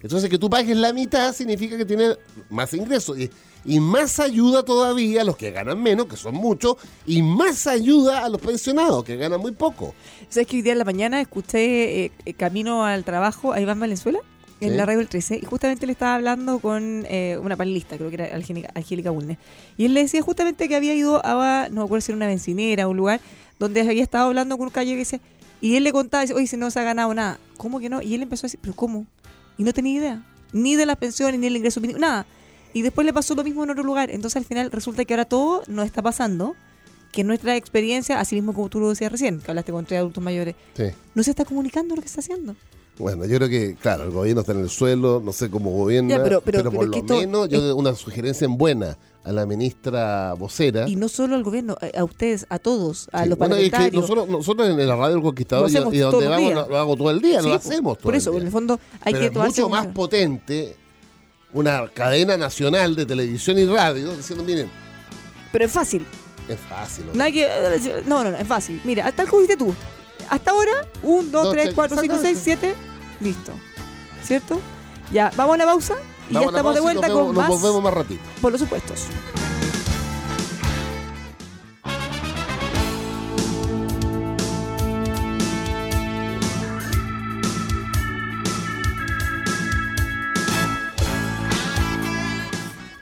[0.02, 2.16] Entonces que tú pagues la mitad significa que tienes
[2.50, 3.18] más ingresos.
[3.18, 3.30] Y,
[3.66, 8.24] y más ayuda todavía a los que ganan menos, que son muchos, y más ayuda
[8.24, 9.94] a los pensionados, que ganan muy poco.
[10.28, 13.80] ¿Sabes que hoy día en la mañana escuché eh, eh, camino al trabajo a Iván
[13.80, 14.20] Valenzuela?
[14.58, 18.08] En la radio del 13, y justamente le estaba hablando con eh, una panelista, creo
[18.08, 18.34] que era
[18.74, 19.36] Angélica, Bulnes.
[19.76, 22.26] Y él le decía justamente que había ido a, no me acuerdo si era una
[22.26, 23.20] bencinera un lugar,
[23.58, 25.20] donde había estado hablando con un calle que decía,
[25.60, 27.38] y él le contaba, dice, oye, si no se ha ganado nada.
[27.58, 28.00] ¿Cómo que no?
[28.00, 29.04] Y él empezó a decir, ¿pero cómo?
[29.58, 30.22] Y no tenía idea,
[30.54, 32.24] ni de las pensiones, ni del ingreso mínimo, nada.
[32.76, 34.10] Y después le pasó lo mismo en otro lugar.
[34.10, 36.54] Entonces al final resulta que ahora todo nos está pasando,
[37.10, 40.22] que nuestra experiencia, así mismo como tú lo decías recién, que hablaste con tres adultos
[40.22, 40.84] mayores, Sí.
[41.14, 42.54] no se está comunicando lo que está haciendo.
[42.98, 46.10] Bueno, yo creo que, claro, el gobierno está en el suelo, no sé cómo gobierna,
[46.16, 49.46] Ya, pero- pero, pero- por pero lo menos yo una sugerencia en buena a la
[49.46, 50.86] ministra vocera.
[50.86, 53.64] Y no solo al gobierno, a, a ustedes, a todos, a Sí, los bueno, es
[53.64, 54.02] que parlamentarios.
[54.10, 57.20] nosotros, nosotros en la radio del Conquistador y, donde vamos lo, lo hago todo el
[57.22, 57.56] día, Sí, lo po.
[57.58, 58.40] hacemos todo Por el eso, día.
[58.40, 60.76] en el fondo hay Pero que es mucho más potente
[61.56, 64.70] una cadena nacional de televisión y radio diciendo, miren,
[65.52, 66.06] Pero es fácil.
[66.48, 67.06] es fácil.
[67.06, 67.14] ¿no?
[67.14, 68.02] No hay que.
[68.06, 68.80] No, no, no, es fácil.
[68.84, 69.74] Mira, tal como dijiste tú.
[70.28, 72.76] Hasta ahora, 1, 2, Dos, 3, tres, 4, 5, 6, exactamente.
[73.18, 73.24] 7.
[73.24, 73.52] Listo.
[74.22, 74.60] ¿Cierto?
[75.12, 75.94] Ya, vamos a la pausa
[76.28, 77.94] y Vamos ya estamos de pausa y vuelta nos con vemos, más Nos vemos más
[77.94, 78.22] ratito.
[78.42, 79.00] por los supuestos.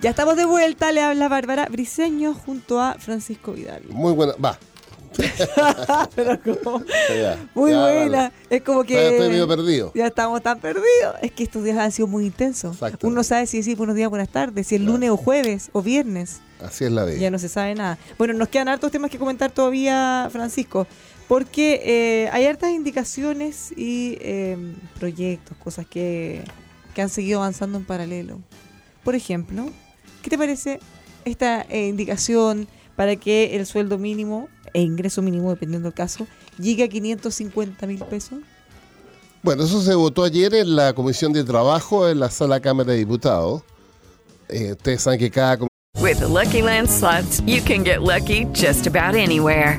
[0.04, 3.84] Ya estamos de vuelta, le habla Bárbara Briseño junto a Francisco Vidal.
[3.88, 4.58] Muy buena, va.
[6.14, 8.18] Pero como- ya, muy ya, buena.
[8.20, 8.32] vale.
[8.50, 8.96] Es como que.
[8.96, 9.92] Estoy- Estoy medio perdido.
[9.94, 11.14] Ya estamos tan perdidos.
[11.22, 12.72] Es que estos días han sido muy intensos.
[12.74, 13.06] Exactamente.
[13.06, 15.80] Uno no sabe si decir buenos días, buenas tardes, si es lunes o jueves o
[15.80, 16.42] viernes.
[16.62, 17.16] Así es la vida.
[17.16, 17.96] Ya no se sabe nada.
[18.18, 20.86] Bueno, nos quedan hartos temas que comentar todavía, Francisco,
[21.28, 24.58] porque eh, hay hartas indicaciones y eh,
[25.00, 26.44] proyectos, cosas que,
[26.94, 28.38] que han seguido avanzando en paralelo.
[29.02, 29.66] Por ejemplo,
[30.24, 30.80] ¿qué te parece
[31.26, 36.26] esta eh, indicación para que el sueldo mínimo e ingreso mínimo, dependiendo del caso,
[36.58, 38.38] llegue a 550 mil pesos?
[39.42, 42.98] Bueno, eso se votó ayer en la Comisión de Trabajo en la Sala Cámara de
[42.98, 43.62] Diputados.
[44.48, 45.58] Eh, ustedes saben que cada
[46.00, 49.78] With the Lucky Land slots, you can get lucky just about anywhere.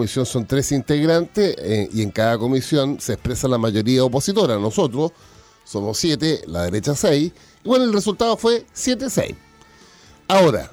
[0.00, 4.58] Comisión son tres integrantes eh, y en cada comisión se expresa la mayoría opositora.
[4.58, 5.12] Nosotros
[5.64, 7.32] somos siete, la derecha seis.
[7.62, 9.34] Y bueno, el resultado fue 7-6.
[10.28, 10.72] Ahora,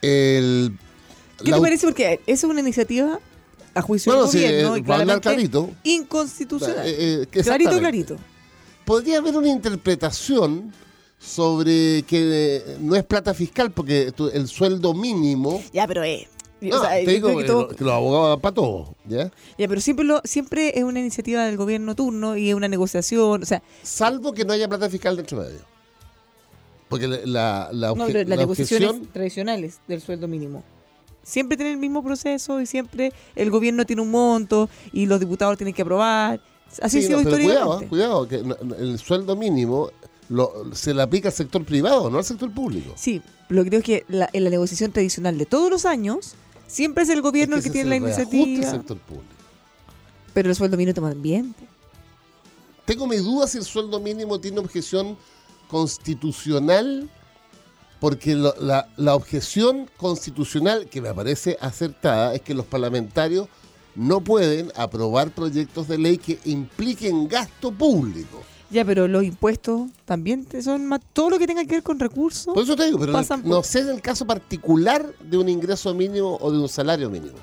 [0.00, 0.78] el...
[1.44, 1.86] ¿Qué la- te parece?
[1.86, 3.20] Porque es una iniciativa
[3.74, 5.70] a juicio Bueno, del sí, gobierno eh, y claramente clarito.
[5.84, 6.86] inconstitucional.
[6.86, 8.16] Eh, eh, clarito, clarito.
[8.86, 10.72] podría haber una interpretación
[11.20, 15.62] sobre que no es plata fiscal porque el sueldo mínimo...
[15.74, 16.26] Ya, pero eh.
[16.70, 19.30] No, o sea, te digo que todo- los abogados dan para todo, ¿ya?
[19.58, 23.42] Ya, pero siempre lo, siempre es una iniciativa del gobierno turno y es una negociación.
[23.42, 25.60] O sea, Salvo que no haya plata fiscal dentro medio.
[26.88, 29.12] Porque la, la, la no, pero las negociaciones objeción...
[29.12, 30.62] tradicionales del sueldo mínimo.
[31.22, 35.56] Siempre tienen el mismo proceso y siempre el gobierno tiene un monto y los diputados
[35.56, 36.40] tienen que aprobar.
[36.80, 37.88] Así Sí, ha sido no, pero históricamente.
[37.88, 39.90] cuidado, cuidado, que el sueldo mínimo
[40.28, 42.92] lo- se le aplica al sector privado, no al sector público.
[42.96, 46.34] Sí, lo que creo es que la- en la negociación tradicional de todos los años,
[46.66, 48.70] siempre es el gobierno Es el que tiene la es el iniciativa.
[48.70, 49.26] sector público.
[50.34, 51.54] Pero el sueldo mínimo también.
[52.84, 55.16] Tengo mis dudas si el sueldo mínimo tiene objeción
[55.68, 57.08] constitucional,
[58.00, 63.48] porque lo- la, la objeción constitucional que me parece acertada es que los parlamentarios
[63.94, 68.42] no pueden aprobar proyectos de ley que impliquen gasto público.
[68.72, 72.54] Ya, pero los impuestos también son más, todo lo que tenga que ver con recursos.
[72.54, 75.92] Por eso te digo, pero Pasan no sé en el caso particular de un ingreso
[75.94, 77.36] mínimo o de un salario mínimo.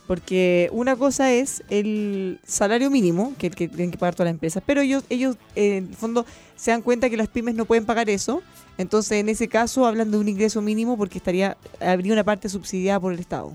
[0.07, 4.61] Porque una cosa es el salario mínimo, que, que tienen que pagar todas las empresas,
[4.63, 6.25] pero ellos, ellos eh, en el fondo
[6.55, 8.43] se dan cuenta que las pymes no pueden pagar eso.
[8.77, 12.99] Entonces, en ese caso, hablan de un ingreso mínimo porque estaría habría una parte subsidiada
[12.99, 13.51] por el Estado.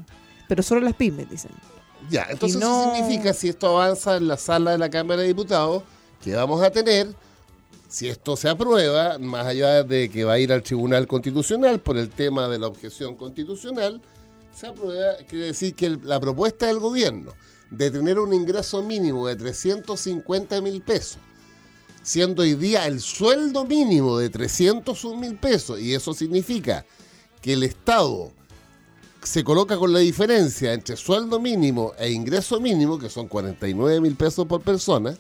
[0.48, 1.52] Pero solo las pymes, dicen.
[2.10, 5.28] Ya, entonces no- eso significa, si esto avanza en la sala de la Cámara de
[5.28, 5.84] Diputados,
[6.24, 7.14] que vamos a tener,
[7.90, 11.98] si esto se aprueba, más allá de que va a ir al Tribunal Constitucional por
[11.98, 14.00] el tema de la objeción constitucional,
[14.55, 17.33] se aprueba, quiere decir que la propuesta del gobierno
[17.68, 21.18] de tener un ingreso mínimo de 350 mil pesos,
[22.03, 26.87] siendo hoy día el sueldo mínimo de 301 mil pesos, y eso significa
[27.42, 28.31] que el Estado
[29.20, 34.14] se coloca con la diferencia entre sueldo mínimo e ingreso mínimo, que son 49 mil
[34.14, 35.18] pesos por persona,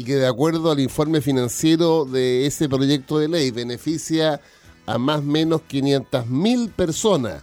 [0.00, 4.40] y que de acuerdo al informe financiero de ese proyecto de ley beneficia
[4.86, 7.42] a más o menos 500 mil personas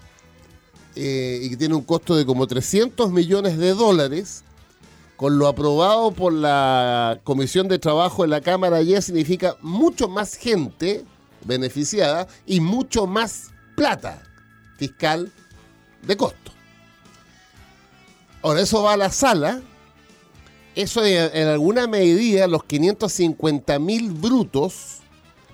[0.96, 4.44] eh, y que tiene un costo de como 300 millones de dólares,
[5.18, 10.34] con lo aprobado por la Comisión de Trabajo de la Cámara ayer significa mucho más
[10.34, 11.06] gente
[11.46, 14.24] beneficiada y mucho más plata
[14.78, 15.32] fiscal
[16.02, 16.52] de costo.
[18.42, 19.62] Ahora, eso va a la sala.
[20.78, 24.98] Eso en, en alguna medida, los 550 mil brutos,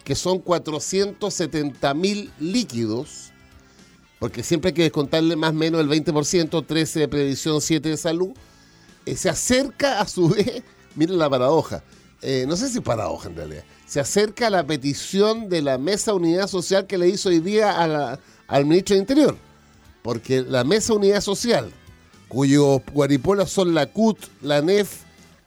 [0.04, 3.32] que son 470 mil líquidos,
[4.20, 7.96] porque siempre hay que descontarle más o menos el 20%, 13 de previsión, 7 de
[7.96, 8.32] salud,
[9.06, 10.62] eh, se acerca a su vez,
[10.96, 11.86] miren la paradoja,
[12.22, 16.14] eh, no sé si paradoja en realidad, se acerca a la petición de la Mesa
[16.14, 19.38] Unidad Social que le hizo hoy día a al ministro de Interior,
[20.02, 21.72] porque la Mesa Unidad Social,
[22.28, 25.04] cuyos guaripolas son la CUT, la NEF,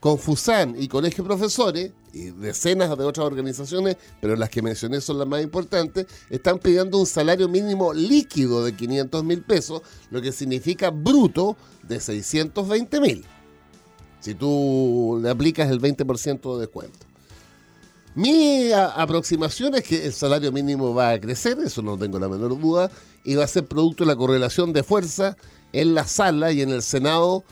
[0.07, 5.27] Confusan y Colegio Profesores, y decenas de otras organizaciones, pero las que mencioné son las
[5.27, 10.91] más importantes, están pidiendo un salario mínimo líquido de 500 mil pesos, lo que significa
[10.91, 13.25] bruto de 620 mil.
[14.21, 17.01] Si tú le aplicas el 20% de descuento.
[18.15, 22.57] Mi aproximación es que el salario mínimo va a crecer, eso no tengo la menor
[22.61, 22.93] duda,
[23.25, 25.37] y va a ser producto de la correlación de fuerza
[25.73, 27.43] en la sala y en el Senado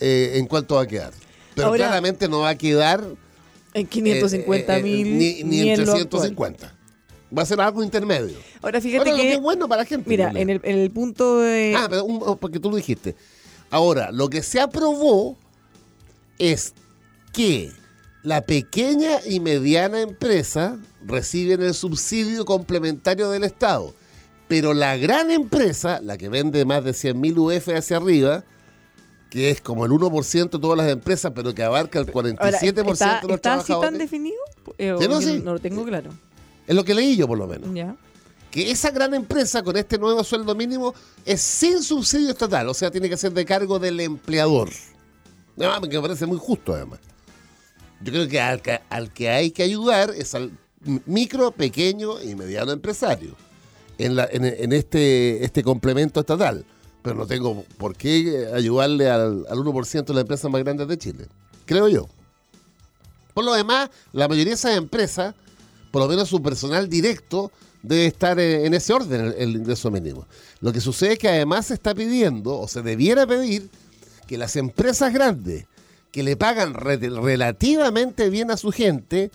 [0.00, 1.12] eh, en cuánto va a quedar.
[1.54, 3.04] Pero Ahora- claramente no va a quedar
[3.74, 5.18] En 550 eh, eh, mil.
[5.18, 6.08] ni, ni en lo actual.
[6.08, 6.74] 350.
[7.36, 8.36] Va a ser algo intermedio.
[8.60, 9.34] Ahora fíjate Ahora, lo que que.
[9.34, 10.08] es bueno para la gente.
[10.08, 11.74] Mira, en el, en el punto de.
[11.76, 13.16] Ah, pero un- porque tú lo dijiste.
[13.70, 15.38] Ahora, lo que se aprobó
[16.38, 16.74] es
[17.32, 17.70] que
[18.22, 23.94] la pequeña y mediana empresa reciben el subsidio complementario del Estado,
[24.48, 28.44] pero la gran empresa, la que vende más de 100.000 UF hacia arriba,
[29.32, 32.58] que es como el 1% de todas las empresas, pero que abarca el 47% Ahora,
[32.58, 32.84] ¿está, de
[33.28, 34.36] los ¿Está así tan definido?
[34.76, 35.40] Eh, Sí, no, que sí.
[35.42, 36.10] no lo tengo claro.
[36.66, 37.72] es lo que leí yo por lo menos.
[37.74, 37.96] Ya.
[38.50, 42.90] que esa gran empresa con este nuevo sueldo mínimo es sin subsidio estatal, o sea,
[42.90, 44.68] tiene que ser de cargo del empleador.
[45.56, 46.98] No, que me parece muy justo además.
[48.02, 50.50] Yo creo que al, que al que hay que ayudar es al
[51.06, 53.34] micro, pequeño y mediano empresario
[53.96, 56.66] en, la- en- en este, este complemento estatal.
[57.02, 60.98] Pero no tengo por qué ayudarle al, al 1% de las empresas más grandes de
[60.98, 61.26] Chile.
[61.66, 62.08] Creo yo.
[63.34, 65.34] Por lo demás, la mayoría de esas empresas,
[65.90, 67.50] por lo menos su personal directo,
[67.82, 70.26] debe estar en ese orden, el, ingreso mínimo.
[70.60, 73.68] Lo que sucede es que además se está pidiendo, o se debiera pedir,
[74.26, 75.66] que las empresas grandes
[76.12, 79.30] que le pagan re- relativamente bien a su gente,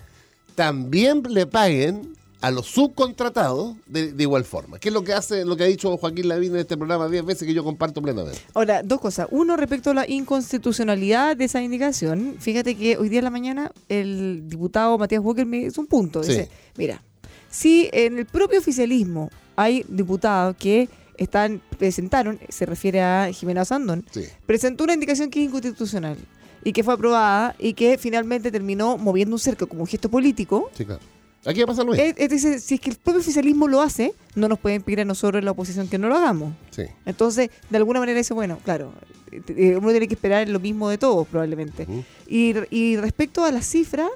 [0.54, 4.78] también le paguen a los subcontratados de, de igual forma.
[4.78, 7.24] Que es lo que hace, lo que ha dicho Joaquín Lavín en este programa 10
[7.24, 8.38] veces que yo comparto plenamente.
[8.54, 9.26] Ahora, dos cosas.
[9.30, 12.36] Uno, respecto a la inconstitucionalidad de esa indicación.
[12.38, 16.22] Fíjate que hoy día en la mañana el diputado Matías Walker me hizo un punto.
[16.22, 16.30] Sí.
[16.32, 17.02] Dice, mira,
[17.50, 24.04] si en el propio oficialismo hay diputados que están presentaron, se refiere a Jimena Sandón,
[24.12, 24.22] Sí.
[24.46, 26.16] presentó una indicación que es inconstitucional
[26.62, 30.70] y que fue aprobada y que finalmente terminó moviendo un cerco como un gesto político.
[30.74, 31.00] Sí, claro.
[31.46, 32.04] Aquí va a pasar lo mismo.
[32.06, 35.00] Es, es decir, si es que el propio oficialismo lo hace, no nos pueden pedir
[35.00, 36.52] a nosotros en la oposición que no lo hagamos.
[36.70, 36.82] Sí.
[37.06, 38.92] Entonces, de alguna manera dice, bueno, claro,
[39.30, 41.84] eh, uno tiene que esperar lo mismo de todos probablemente.
[41.84, 42.04] Ujú.
[42.28, 44.06] y, y respecto a la cifra,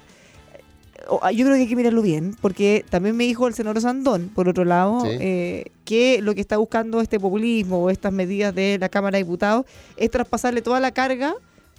[0.54, 0.60] eh,
[1.08, 4.30] o- yo creo que hay que mirarlo bien, porque también me dijo el senador Sandón,
[4.34, 5.10] por otro lado, Sí.
[5.20, 9.24] eh, que lo que está buscando este populismo o estas medidas de la Cámara de
[9.24, 9.64] Diputados
[9.96, 11.34] es traspasarle toda la carga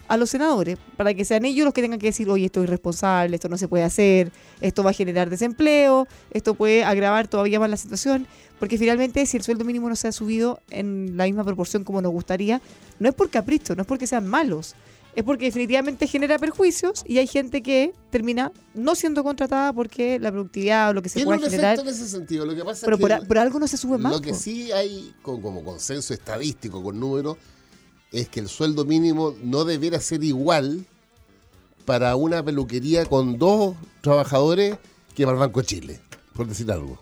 [0.07, 2.65] a los senadores, para que sean ellos los que tengan que decir, oye, esto es
[2.67, 7.59] irresponsable, esto no se puede hacer, esto va a generar desempleo, esto puede agravar todavía
[7.59, 8.27] más la situación,
[8.59, 12.01] porque finalmente si el sueldo mínimo no se ha subido en la misma proporción como
[12.01, 12.61] nos gustaría,
[12.99, 14.75] no es por capricho, no es porque sean malos,
[15.15, 20.31] es porque definitivamente genera perjuicios y hay gente que termina no siendo contratada porque la
[20.31, 22.45] productividad o lo que se pueda generar, efecto en ese sentido.
[22.47, 24.11] Lo que pasa pero es por, que a- por algo no se sube más.
[24.11, 27.37] Lo que sí hay con- como consenso estadístico con números
[28.13, 30.85] es que el sueldo mínimo no debiera ser igual
[31.85, 34.77] para una peluquería con dos trabajadores
[35.15, 35.99] que para el Banco de Chile,
[36.33, 36.97] por decir algo.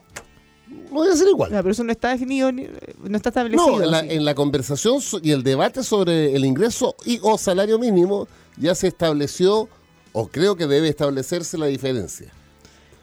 [0.91, 1.51] No debe ser igual.
[1.51, 2.67] No, pero eso no está definido, ni-
[3.03, 3.77] no está establecido.
[3.77, 4.07] No, en la, así.
[4.11, 8.87] en la conversación y el debate sobre el ingreso y o salario mínimo ya se
[8.87, 9.69] estableció,
[10.13, 12.31] o creo que debe establecerse la diferencia.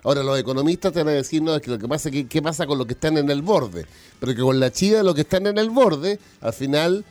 [0.04, 2.26] Ahora, los economistas te van a decir, no, es que lo que pasa es que
[2.28, 3.86] qué pasa con los que están en el borde.
[4.20, 7.04] Pero que con la chida, los que están en el borde, al final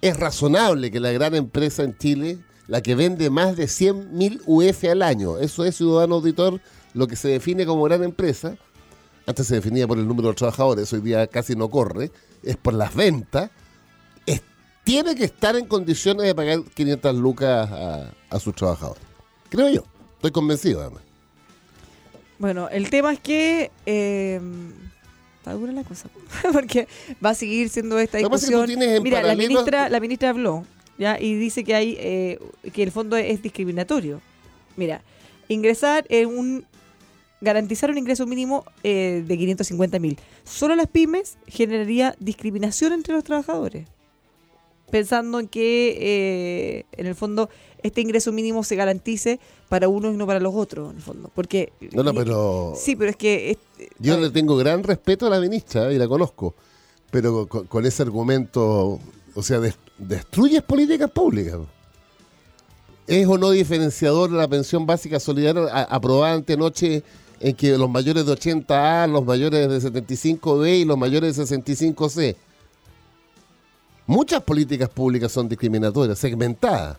[0.00, 4.84] es razonable que la gran empresa en Chile, la que vende más de 100.000 UF
[4.84, 6.60] al año, eso es, ciudadano auditor,
[6.94, 8.56] lo que se define como gran empresa,
[9.26, 12.10] antes se definía por el número de trabajadores, hoy día casi no corre,
[12.42, 13.50] es por las ventas,
[14.88, 19.02] tiene que estar en condiciones de pagar 500 lucas a, a sus trabajadores.
[19.50, 19.84] Creo yo,
[20.14, 21.02] estoy convencido además.
[22.38, 24.40] Bueno, el tema es que eh,
[25.38, 26.08] Está dura la cosa.
[26.52, 26.88] Porque
[27.24, 28.68] va a seguir siendo esta es que discusión.
[29.02, 30.64] Mira, la ministra, la ministra habló
[30.98, 32.38] ya y dice que hay eh,
[32.72, 34.20] que el fondo es discriminatorio.
[34.76, 35.02] Mira,
[35.48, 36.66] ingresar en un
[37.40, 40.18] garantizar un ingreso mínimo eh, de 550 mil.
[40.44, 43.86] Solo las pymes generaría discriminación entre los trabajadores.
[44.90, 47.50] Pensando en que, eh, en el fondo,
[47.82, 51.30] este ingreso mínimo se garantice para unos y no para los otros, en el fondo.
[51.34, 51.72] Porque.
[51.92, 53.50] No, no, pero Sí, pero es que.
[53.50, 53.58] es-
[53.98, 56.54] yo a le tengo gran respeto a la ministra y la conozco,
[57.10, 58.98] pero con, con ese argumento,
[59.34, 61.58] o sea, des- destruyes políticas públicas.
[63.06, 67.02] ¿Es o no diferenciador la pensión básica solidaria a- aprobada antenoche
[67.40, 72.36] en que los mayores de 80A, los mayores de 75B y los mayores de 65C?
[74.08, 76.96] Muchas políticas públicas son discriminatorias, segmentadas.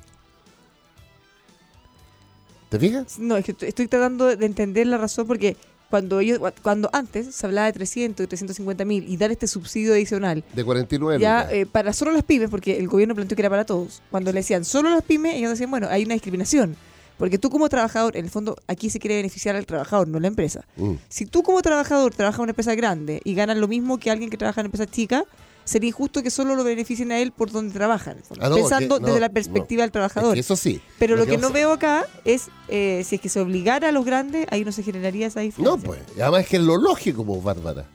[2.69, 3.17] ¿Te fijas?
[3.19, 5.57] No, es que estoy- tratando de entender la razón porque
[5.89, 9.93] cuando ellos, cuando antes se hablaba de 300 y 350 mil y dar este subsidio
[9.93, 11.19] adicional, De 49.
[11.19, 14.03] ya eh, para solo las pymes, porque el gobierno planteó que era para todos.
[14.11, 16.75] Cuando le decían solo las pymes, ellos decían, bueno, hay una discriminación.
[17.17, 20.27] Porque tú como trabajador, en el fondo, aquí se quiere beneficiar al trabajador, no la
[20.27, 20.63] empresa.
[20.77, 20.93] Mm.
[21.09, 24.29] Si tú como trabajador trabajas en una empresa grande y ganas lo mismo que alguien
[24.29, 25.25] que trabaja en una empresa chica,
[25.69, 28.11] sería injusto que solo lo beneficien a él por donde trabaja.
[28.11, 28.43] en el fondo.
[28.45, 29.33] Ah, no, Pensando que- no, desde la no.
[29.33, 30.33] perspectiva del Es trabajador.
[30.33, 30.81] que eso sí.
[30.97, 34.03] Pero lo que no veo acá es eh, si es que se obligara a los
[34.05, 35.75] grandes, ahí no se generaría esa diferencia.
[35.75, 35.99] No, pues.
[36.19, 37.85] Además es que es lo lógico, pues, Bárbara.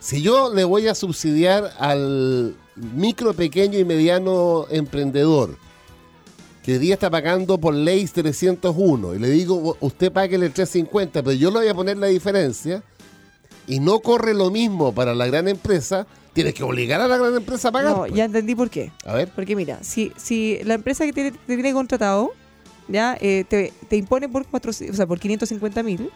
[0.00, 5.56] Si yo le voy a subsidiar al micro, pequeño y mediano emprendedor,
[6.62, 11.22] que hoy día está pagando por ley 301, y le digo, usted pague el 350,
[11.22, 12.82] pero yo le voy a poner la diferencia,
[13.66, 17.34] y no corre lo mismo para la gran empresa, tienes que obligar a la gran
[17.34, 17.90] empresa a pagar.
[17.92, 18.12] No, pues.
[18.14, 18.92] ya entendí por qué.
[19.04, 19.28] A ver.
[19.34, 22.32] Porque mira, si, si la empresa que tiene, te tiene contratado,
[22.88, 26.10] ya eh, te, te impone por cuatro, o sea, por 550 mil,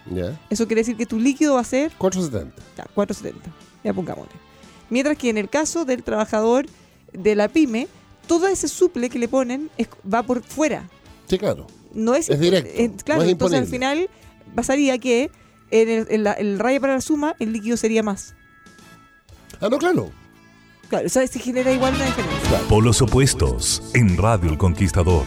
[0.51, 2.55] eso quiere decir que tu líquido va a ser 470.
[2.77, 3.51] ya, 470.
[3.83, 4.33] Ya pongámosle.
[4.89, 6.67] Mientras que en el caso del trabajador
[7.13, 7.89] de la pyme,
[8.29, 10.89] todo ese suple que le ponen es- va por fuera.
[11.29, 11.67] Sí, claro.
[11.93, 14.09] No es, Es directo, eh, claro, no es entonces al final
[14.55, 15.31] pasaría que
[15.73, 18.35] en el, en la- el raya para la suma, el líquido sería más.
[19.61, 20.11] Ah, no, claro.
[20.89, 22.59] Claro, o sea, se genera igual una diferencia.
[22.69, 25.25] Polos opuestos en Radio El Conquistador.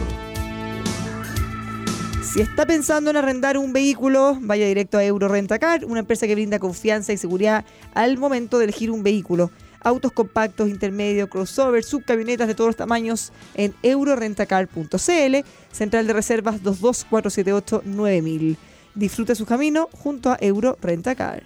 [2.22, 6.34] Si está pensando en arrendar un vehículo, vaya directo a Euro Rentacar, una empresa que
[6.34, 9.52] brinda confianza y seguridad al momento de elegir un vehículo.
[9.80, 15.36] Autos compactos, intermedios, crossover, subcamionetas de todos los tamaños en eurorentacar.cl,
[15.70, 18.56] central de reservas 224789000.
[18.96, 21.44] Disfrute su camino junto a Euro Rentacar.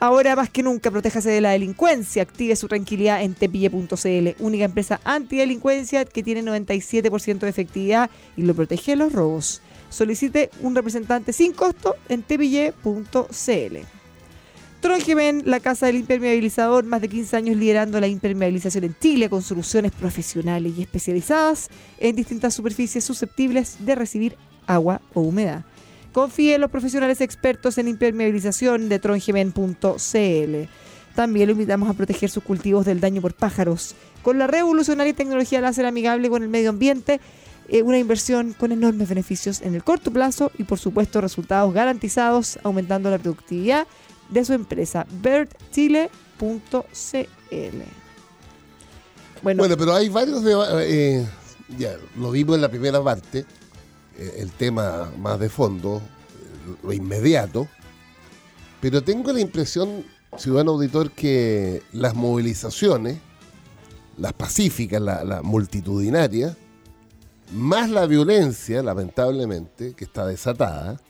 [0.00, 2.22] Ahora más que nunca, protéjase de la delincuencia.
[2.22, 8.54] Active su tranquilidad en tepille.cl, única empresa antidelincuencia que tiene 97% de efectividad y lo
[8.54, 9.60] protege de los robos.
[9.90, 13.76] Solicite un representante sin costo en tepille.cl.
[14.80, 19.42] Trongemen, la casa del impermeabilizador, más de 15 años liderando la impermeabilización en Chile con
[19.42, 24.36] soluciones profesionales y especializadas en distintas superficies susceptibles de recibir
[24.68, 25.64] agua o humedad.
[26.18, 30.68] Confíe en los profesionales expertos en impermeabilización de trongemen.cl.
[31.14, 35.60] También lo invitamos a proteger sus cultivos del daño por pájaros con la revolucionaria tecnología
[35.60, 37.20] láser amigable con el medio ambiente,
[37.68, 42.58] eh, una inversión con enormes beneficios en el corto plazo y por supuesto resultados garantizados
[42.64, 43.86] aumentando la productividad
[44.28, 46.08] de su empresa birdchile.cl.
[49.44, 51.24] Bueno, Bueno, pero hay varios eh,
[51.76, 53.44] ya lo vimos en la primera parte,
[54.18, 57.68] el tema más de fondo, eh, lo inmediato,
[58.80, 60.04] pero tengo la impresión,
[60.36, 63.18] ciudadano auditor, que las movilizaciones,
[64.16, 66.56] las pacíficas, la, la multitudinaria,
[67.52, 71.00] más la violencia, lamentablemente, que está desatada,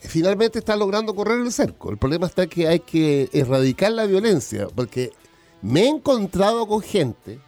[0.00, 1.90] finalmente está logrando correr el cerco.
[1.90, 5.12] El problema está que hay que erradicar la violencia, porque
[5.60, 7.38] me he encontrado con gente,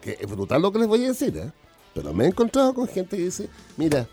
[0.00, 1.52] que es brutal lo que les voy a decir, ¿eh?
[1.94, 4.06] Pero me he encontrado con gente que dice, mira,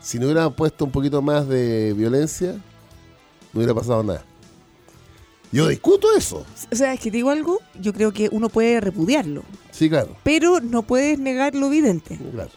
[0.00, 2.52] si no hubieran puesto un poquito más de violencia,
[3.52, 4.24] no hubiera pasado nada.
[5.52, 6.44] Yo discuto eso.
[6.72, 10.16] o sea, es que te digo algo, yo creo que uno puede repudiarlo, Sí, claro.
[10.24, 12.18] pero no puedes negar lo evidente.
[12.32, 12.50] claro.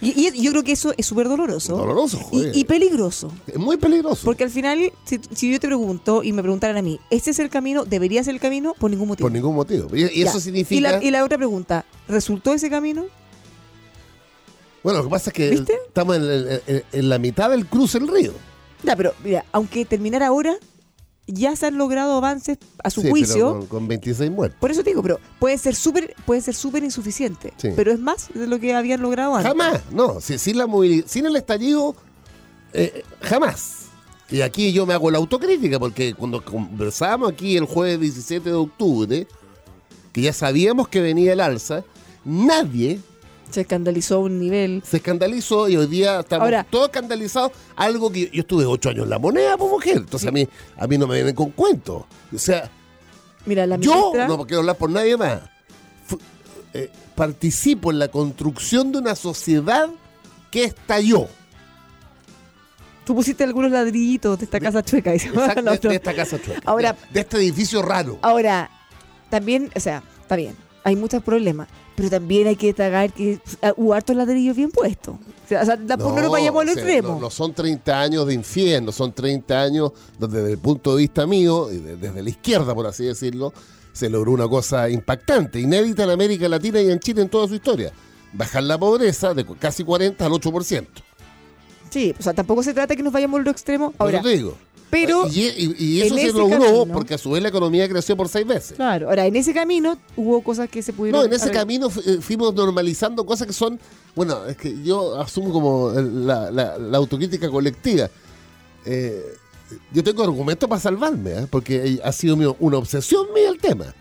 [0.00, 1.76] Y, y yo creo que eso es súper doloroso.
[1.76, 2.56] Doloroso, joder.
[2.56, 3.32] y peligroso.
[3.48, 4.22] Es muy peligroso.
[4.24, 7.38] Porque al final, si, si yo te pregunto y me preguntaran a mí, ¿este es
[7.40, 7.84] el camino?
[7.84, 8.74] ¿Debería ser el camino?
[8.78, 9.24] Por ningún motivo.
[9.24, 9.88] Por ningún motivo.
[9.96, 10.92] Y, eso significa...
[10.98, 13.06] la, y la otra pregunta, ¿resultó ese camino?
[14.82, 15.74] Bueno, lo que pasa es que ¿Viste?
[15.86, 18.32] estamos en, en- en- en la mitad del cruce del río.
[18.84, 20.56] Ya, pero mira, aunque terminara ahora,
[21.26, 23.50] ya se han logrado avances a su Sí, pero juicio.
[23.52, 24.58] con, con 26 muertos.
[24.60, 27.52] Por eso te digo, pero puede ser súper puede ser súper insuficiente.
[27.58, 27.70] Sí.
[27.76, 29.48] Pero es más de lo que habían logrado antes.
[29.50, 30.20] Jamás, no.
[30.20, 30.66] Si- sin, la
[31.06, 31.94] sin el estallido,
[32.72, 33.86] eh, jamás.
[34.30, 38.54] Y aquí yo me hago la autocrítica, porque cuando conversábamos aquí el jueves 17 de
[38.54, 39.26] octubre,
[40.12, 41.82] que ya sabíamos que venía el alza,
[42.24, 43.00] nadie
[43.50, 44.82] Se escandalizó a un nivel.
[44.84, 47.52] se escandalizó y hoy día estamos Ahora- todos escandalizados.
[47.76, 49.96] Algo que yo estuve ocho años en la moneda, pues mujer.
[49.98, 50.46] Entonces a mí
[50.76, 52.04] a mí no me vienen con cuentos.
[52.34, 52.70] O sea,
[53.46, 55.40] Mira, la yo, no quiero hablar por nadie más,
[56.74, 59.88] eh, participo en la construcción de una sociedad
[60.50, 61.26] que estalló.
[63.04, 65.12] Tú pusiste algunos ladrillitos de esta casa chueca.
[65.12, 65.28] dice.
[65.34, 66.60] Exacto, No, de, de esta casa chueca.
[66.66, 68.18] Ahora- de, de este edificio raro.
[68.20, 68.70] Ahora,
[69.30, 73.72] también, o sea, está bien, hay muchos problemas, pero también hay que destacar que ah,
[73.76, 75.14] hubo hartos ladrillos bien puestos.
[75.16, 77.08] O sea, tampoco no, nos vayamos al o sea, extremo.
[77.14, 81.02] No, no son 30 años de infierno, son 30 años donde desde el punto de
[81.02, 83.52] vista mío, y de- desde la izquierda, por así decirlo,
[83.92, 87.54] se logró una cosa impactante, inédita en América Latina y en Chile en toda su
[87.54, 87.92] historia.
[88.32, 90.86] Bajar la pobreza de casi 40 al 8%.
[91.90, 93.94] Sí, o sea, tampoco se trata de que nos vayamos al extremo.
[93.98, 94.56] Ahora, te digo.
[94.90, 98.16] Pero Y, y- y eso se logró camino- porque a su vez la economía creció
[98.16, 98.72] por seis veces.
[98.76, 101.20] Claro, ahora en ese camino hubo cosas que se pudieron.
[101.20, 101.62] No, en ese arreglar.
[101.62, 103.78] camino fu- eh, fuimos normalizando cosas que son,
[104.14, 108.08] bueno, es que yo asumo como la, la- la autocrítica colectiva.
[108.86, 109.22] Eh,
[109.92, 111.46] yo tengo argumentos para salvarme, ¿eh?
[111.50, 113.94] porque ha sido mío- una obsesión mía el tema.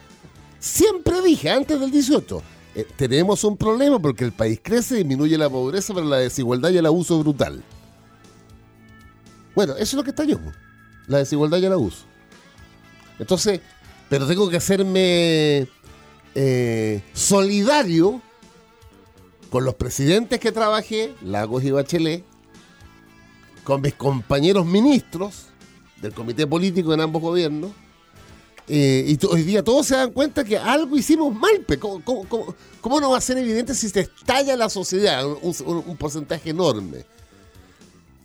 [0.59, 2.41] Siempre dije, antes del 18,
[2.75, 6.77] eh, tenemos un problema porque el país crece, disminuye la pobreza, pero la desigualdad y
[6.77, 7.61] el abuso brutal.
[9.55, 10.38] Bueno, eso es lo que está yo,
[11.08, 12.05] la desigualdad y el abuso.
[13.20, 13.62] Entonces,
[14.10, 15.68] pero tengo que hacerme
[16.36, 18.22] eh, solidario
[19.49, 22.24] con los presidentes que trabajé, Lagos y Bachelet,
[23.64, 25.47] con mis compañeros ministros
[26.01, 27.72] del comité político en ambos gobiernos,
[28.70, 31.66] eh, y hoy día todos se dan cuenta que algo hicimos mal.
[31.80, 35.26] ¿Cómo, cómo- cómo- cómo no va a ser evidente si se estalla la sociedad?
[35.26, 37.05] Un porcentaje enorme.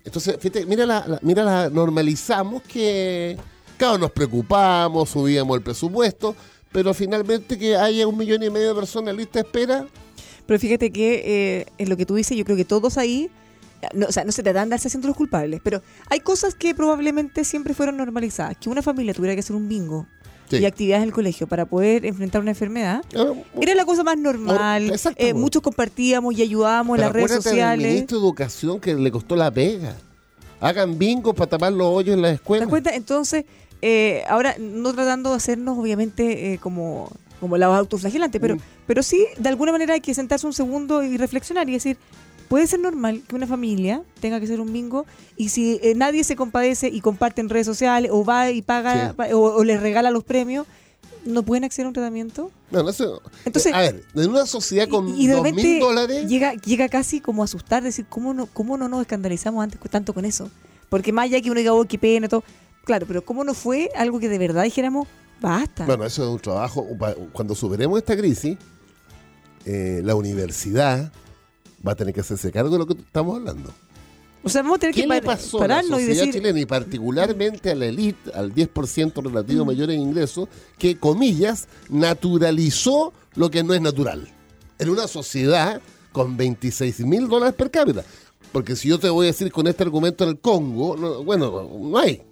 [0.04, 3.36] Entonces, fíjate, mira, la, mira la, normalizamos que,
[3.76, 6.34] claro, nos preocupamos, subíamos el presupuesto,
[6.72, 9.86] pero finalmente que haya un millón y medio de personas en lista de espera,
[10.46, 13.30] Pero fíjate que eh, en lo que tú dices, yo creo que todos ahí,
[13.94, 16.74] no, o sea, no se trata de andarse haciendo los culpables, pero hay cosas que
[16.74, 18.56] probablemente siempre fueron normalizadas.
[18.56, 20.06] Que una familia tuviera que hacer un bingo
[20.56, 20.62] Sí.
[20.62, 23.02] y actividades en el colegio para poder enfrentar una enfermedad.
[23.16, 24.90] ah, Era la cosa más normal.
[24.90, 25.38] Exacto, eh, po.
[25.40, 27.86] muchos compartíamos y ayudábamos en las redes sociales.
[27.92, 29.94] ministro de Educación que le costó la pega.
[30.60, 32.66] Hagan bingo para tapar los hoyos en las ¿Te escuelas.
[32.66, 32.94] das cuenta?
[32.94, 33.44] Entonces,
[33.80, 38.60] eh, ahora no tratando de hacernos, obviamente, eh, como, como la autoflagelante, pero, Mm.
[38.86, 41.96] pero sí, de alguna manera hay que sentarse un segundo y reflexionar y decir,
[42.48, 46.24] puede ser normal que una familia tenga que hacer un bingo y si eh, nadie
[46.24, 49.32] se compadece y comparte en redes sociales o va y paga Sí.
[49.32, 50.66] o, o les regala los premios,
[51.24, 52.50] ¿no pueden acceder a un tratamiento?
[52.70, 56.26] No, no, eso- Entonces- a ver, en una sociedad con y, y dos mil dólares,
[56.28, 60.12] llega, llega casi como a asustar, decir, ¿cómo no, cómo no nos escandalizamos antes tanto
[60.14, 60.50] con eso?
[60.88, 62.42] Porque más allá que uno diga, oh, qué pena, todo.
[62.84, 65.06] Claro, pero ¿cómo no fue algo que de verdad dijéramos,
[65.40, 65.86] basta?
[65.86, 66.86] bueno, eso es un trabajo.
[67.32, 68.58] Cuando superemos esta crisis,
[69.64, 71.12] eh, la universidad
[71.86, 73.70] va a tener que hacerse cargo de lo que estamos hablando.
[74.44, 76.58] o sea, vamos a tener ¿Qué que le pasó a la pararnos y decir, chilena
[76.58, 79.26] y particularmente a la élite, al 10% Mm.
[79.26, 84.28] relativo mayor en ingresos, que, comillas, naturalizó lo que no es natural?
[84.78, 85.80] En una sociedad
[86.12, 88.04] con 26 mil dólares per cápita.
[88.52, 91.68] Porque si yo te voy a decir con este argumento en el Congo, no- bueno,
[91.80, 92.22] no hay.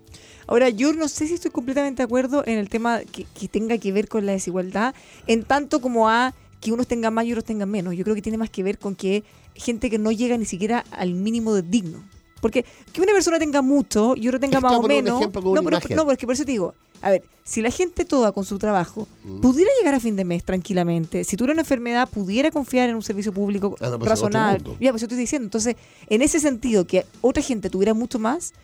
[0.46, 3.78] Ahora, yo no sé si estoy completamente de acuerdo en el tema que, que tenga
[3.78, 4.94] que ver con la desigualdad,
[5.26, 7.94] en tanto como a que unos tengan más y otros tengan menos.
[7.94, 9.22] Yo creo que tiene más que ver con que
[9.54, 12.02] gente que no llega ni siquiera al mínimo de digno.
[12.40, 15.20] Porque que una persona tenga mucho y otro tenga más o menos.
[15.20, 15.96] No, pero, imagen.
[15.96, 18.44] no, pero es que por eso te digo, a ver, si la gente toda con
[18.44, 19.06] su trabajo
[19.42, 23.02] pudiera llegar a fin de mes tranquilamente, si tuviera una enfermedad, pudiera confiar en un
[23.02, 24.64] servicio público Ah, no, pues razonable.
[24.80, 25.46] Ya, pues yo estoy diciendo.
[25.46, 25.76] Entonces,
[26.08, 28.54] en ese sentido, que otra gente tuviera mucho más,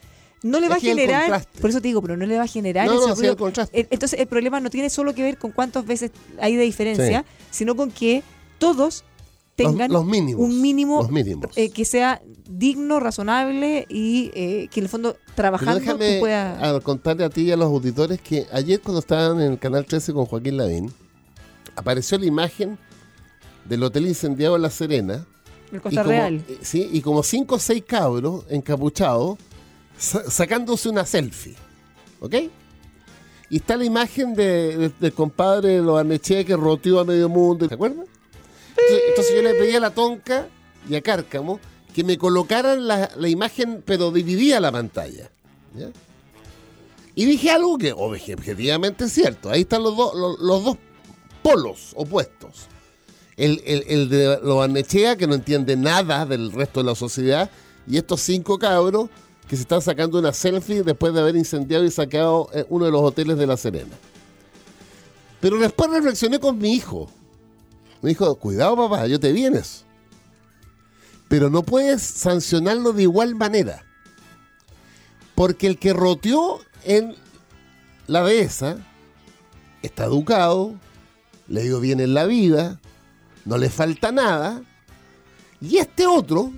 [0.42, 2.46] no le Es va a generar, por eso te digo, pero no le va a
[2.46, 3.36] generar No, no, el.
[3.72, 6.10] Eh, Entonces, el problema no tiene solo que ver con cuántas veces
[6.40, 8.22] hay de diferencia, sino con que
[8.58, 9.04] todos
[9.56, 11.50] tengan los mínimos, un mínimo los mínimos.
[11.56, 16.20] eh, que sea digno, razonable y eh, que en el fondo Pero trabajando tú déjame
[16.20, 16.62] puedas...
[16.62, 19.84] a- contarle a ti y a los auditores que ayer cuando estaban en el Canal
[19.86, 20.92] 13 con Joaquín Lavín,
[21.74, 22.78] apareció la imagen
[23.64, 25.26] del hotel incendiado en La Serena.
[25.72, 26.44] el y Costa como, Real.
[26.48, 29.38] eh, sí, y como cinco o seis cabros encapuchados
[29.98, 31.54] sa- sacándose una selfie.
[32.20, 32.34] ¿Ok?
[33.50, 37.28] Y está la imagen de, de- del compadre de los Arnechea que roteó a medio
[37.28, 37.68] mundo.
[37.68, 38.06] ¿Te acuerdas?
[39.08, 40.48] Entonces, yo le pedí a la Tonca
[40.88, 41.58] y a Cárcamo
[41.94, 45.30] que me colocaran la, imagen, pero dividía la pantalla.
[47.14, 49.48] Y dije algo que obje- objetivamente es cierto.
[49.50, 50.76] Ahí están los, dos los, los dos
[51.42, 52.66] polos opuestos.
[53.36, 57.50] El, el, de los Arnechea, que no entiende nada del resto de la sociedad,
[57.88, 59.08] y estos cinco cabros
[59.48, 62.90] que se están sacando una selfie después de haber incendiado y saqueado eh, uno de
[62.90, 63.94] los hoteles de La Serena.
[65.40, 67.08] Pero después reflexioné con mi hijo.
[68.02, 69.84] Me dijo, cuidado papá, yo te vienes.
[71.28, 73.84] Pero no puedes sancionarlo de igual manera.
[75.34, 77.14] Porque el que roteó en
[78.06, 78.78] la dehesa
[79.82, 80.74] está educado,
[81.48, 82.80] le dio bien en la vida,
[83.44, 84.62] no le falta nada.
[85.60, 86.52] Y este otro,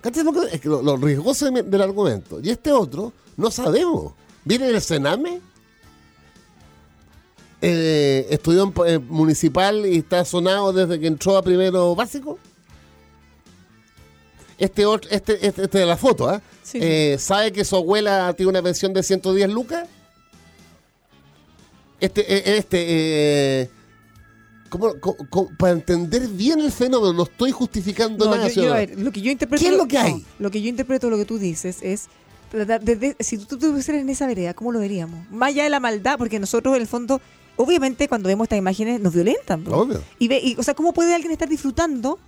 [0.00, 4.12] ¿cachai lo, que- es que lo, lo del argumento, y este otro, no sabemos.
[4.44, 5.40] ¿Viene del Sename?
[7.68, 12.38] Eh, ¿Estudió en, en municipal y está sonado desde que entró a primero básico?
[14.58, 16.40] Este, otro, este, este, este de la foto, ¿ah?
[16.62, 16.78] Sí.
[16.80, 19.88] Eh, ¿Sabe que su abuela tiene una pensión de 110 lucas?
[22.00, 22.84] Este, eh, este,
[23.62, 23.70] eh,
[24.70, 28.44] ¿cómo- cómo- cómo- para entender bien el fenómeno, no estoy justificando No, nada.
[28.44, 28.74] yo- yo, ciudadano.
[28.74, 29.64] a ver, lo que yo interpreto.
[29.64, 30.12] ¿Qué es lo que hay?
[30.14, 32.06] no, lo que yo interpreto, lo que tú dices, es.
[32.52, 35.28] de- si tú estuvieras en esa vereda, ¿cómo lo veríamos?
[35.30, 37.20] Más allá de la maldad, porque nosotros, en el fondo,
[37.56, 39.64] obviamente, cuando vemos estas imágenes, nos violentan.
[39.68, 40.02] Obvio.
[40.18, 42.18] Y, ve, y, o sea, ¿cómo puede alguien estar disfrutando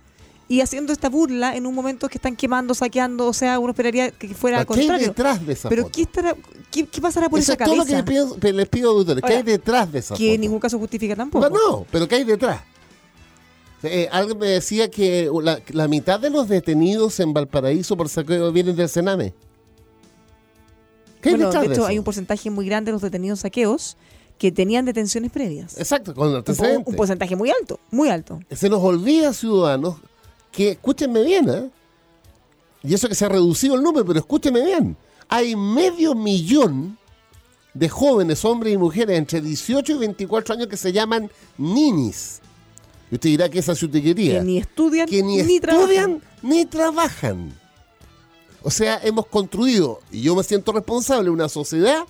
[0.47, 3.27] y haciendo esta burla en un momento que están quemando, saqueando?
[3.27, 5.07] O sea, uno esperaría que fuera al ¿Qué hay contrario.
[5.07, 5.91] detrás de esa Pero foto?
[5.95, 6.35] ¿qué, estará,
[6.71, 8.03] qué, qué pasará por Eso esa es todo lo cabeza?
[8.05, 9.21] que les pido, les pido ustedes.
[9.23, 10.33] ¿Qué hay detrás de esa que foto?
[10.35, 11.49] en ningún caso justifica tampoco.
[11.49, 12.61] No, no, pero ¿qué hay detrás?
[13.81, 18.51] Eh, alguien me decía que la, la mitad de los detenidos en Valparaíso por saqueo
[18.51, 19.33] vienen del Sename.
[21.21, 21.89] ¿Qué hay Bueno, detrás de de hecho, eso?
[21.89, 23.97] hay un porcentaje muy grande de los detenidos saqueos
[24.39, 25.77] que tenían detenciones previas.
[25.77, 26.87] Exacto, con Un, antecedentes.
[26.87, 28.39] un porcentaje muy alto, muy alto.
[28.49, 29.97] Se nos olvida, ciudadanos,
[30.51, 31.69] que, escúchenme bien, ¿eh?
[32.81, 34.95] Y eso que se ha reducido el número, pero escúchenme bien.
[35.27, 36.97] Hay medio millón
[37.73, 42.39] de jóvenes, hombres y mujeres, entre 18 y 24 años que se llaman ninis.
[43.11, 43.91] Y usted dirá que esa es su.
[43.91, 46.21] Que ni estudian que ni, ni, estudian trabajan.
[46.41, 47.59] ni trabajan.
[48.61, 52.05] O sea, hemos construido, y yo me siento responsable, una sociedad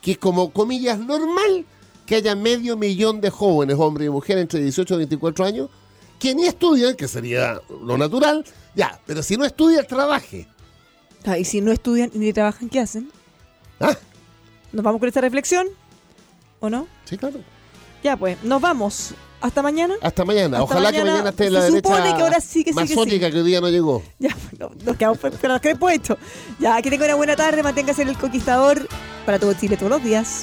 [0.00, 1.64] que es como comillas normal
[2.06, 5.70] que haya medio millón de jóvenes, hombres y mujeres entre 18 y 24 años,
[6.18, 8.44] que ni estudian, que sería lo natural,
[8.74, 10.48] ya, pero si no estudian, trabaje.
[11.24, 13.10] Ah, y si no estudian ni trabajan, ¿qué hacen?
[13.78, 13.96] Ah,
[14.72, 15.68] ¿Nos vamos con esta reflexión?
[16.60, 16.86] ¿O no?
[17.04, 17.40] sí, claro.
[18.02, 19.14] Ya pues, nos vamos.
[19.40, 19.94] Hasta mañana.
[20.02, 20.58] Hasta mañana.
[20.58, 21.30] Hasta Ojalá que mañana.
[21.30, 22.94] esté la supone derecha que ahora sí que sí que sí.
[22.94, 24.02] masónica que hoy día no llegó.
[24.18, 26.18] Ya, no, nos quedamos con los crepos hechos.
[26.58, 28.86] Ya, que tenga una buena tarde, manténgase en el conquistador
[29.24, 30.42] para todo Chile todos los días.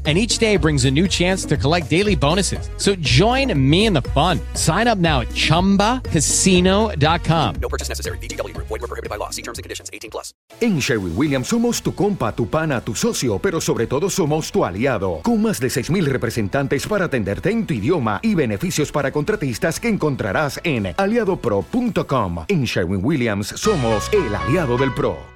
[0.03, 2.71] And each day brings a new chance to collect daily bonuses.
[2.77, 4.39] So join me in the fun.
[4.55, 7.55] Sign up now at chumbacasino.com.
[7.61, 8.17] No purchase necessary.
[8.17, 8.67] VGW Group.
[8.67, 9.29] Void were prohibited by law.
[9.29, 9.91] See terms and conditions.
[9.93, 10.33] 18 plus.
[10.59, 14.65] En Sherwin Williams somos tu compa, tu pana, tu socio, pero sobre todo somos tu
[14.65, 19.79] aliado, con más de 6.000 representantes para atenderte en tu idioma y beneficios para contratistas
[19.79, 22.45] que encontrarás en aliadopro.com.
[22.47, 25.29] En Sherwin Williams somos el aliado del PRO.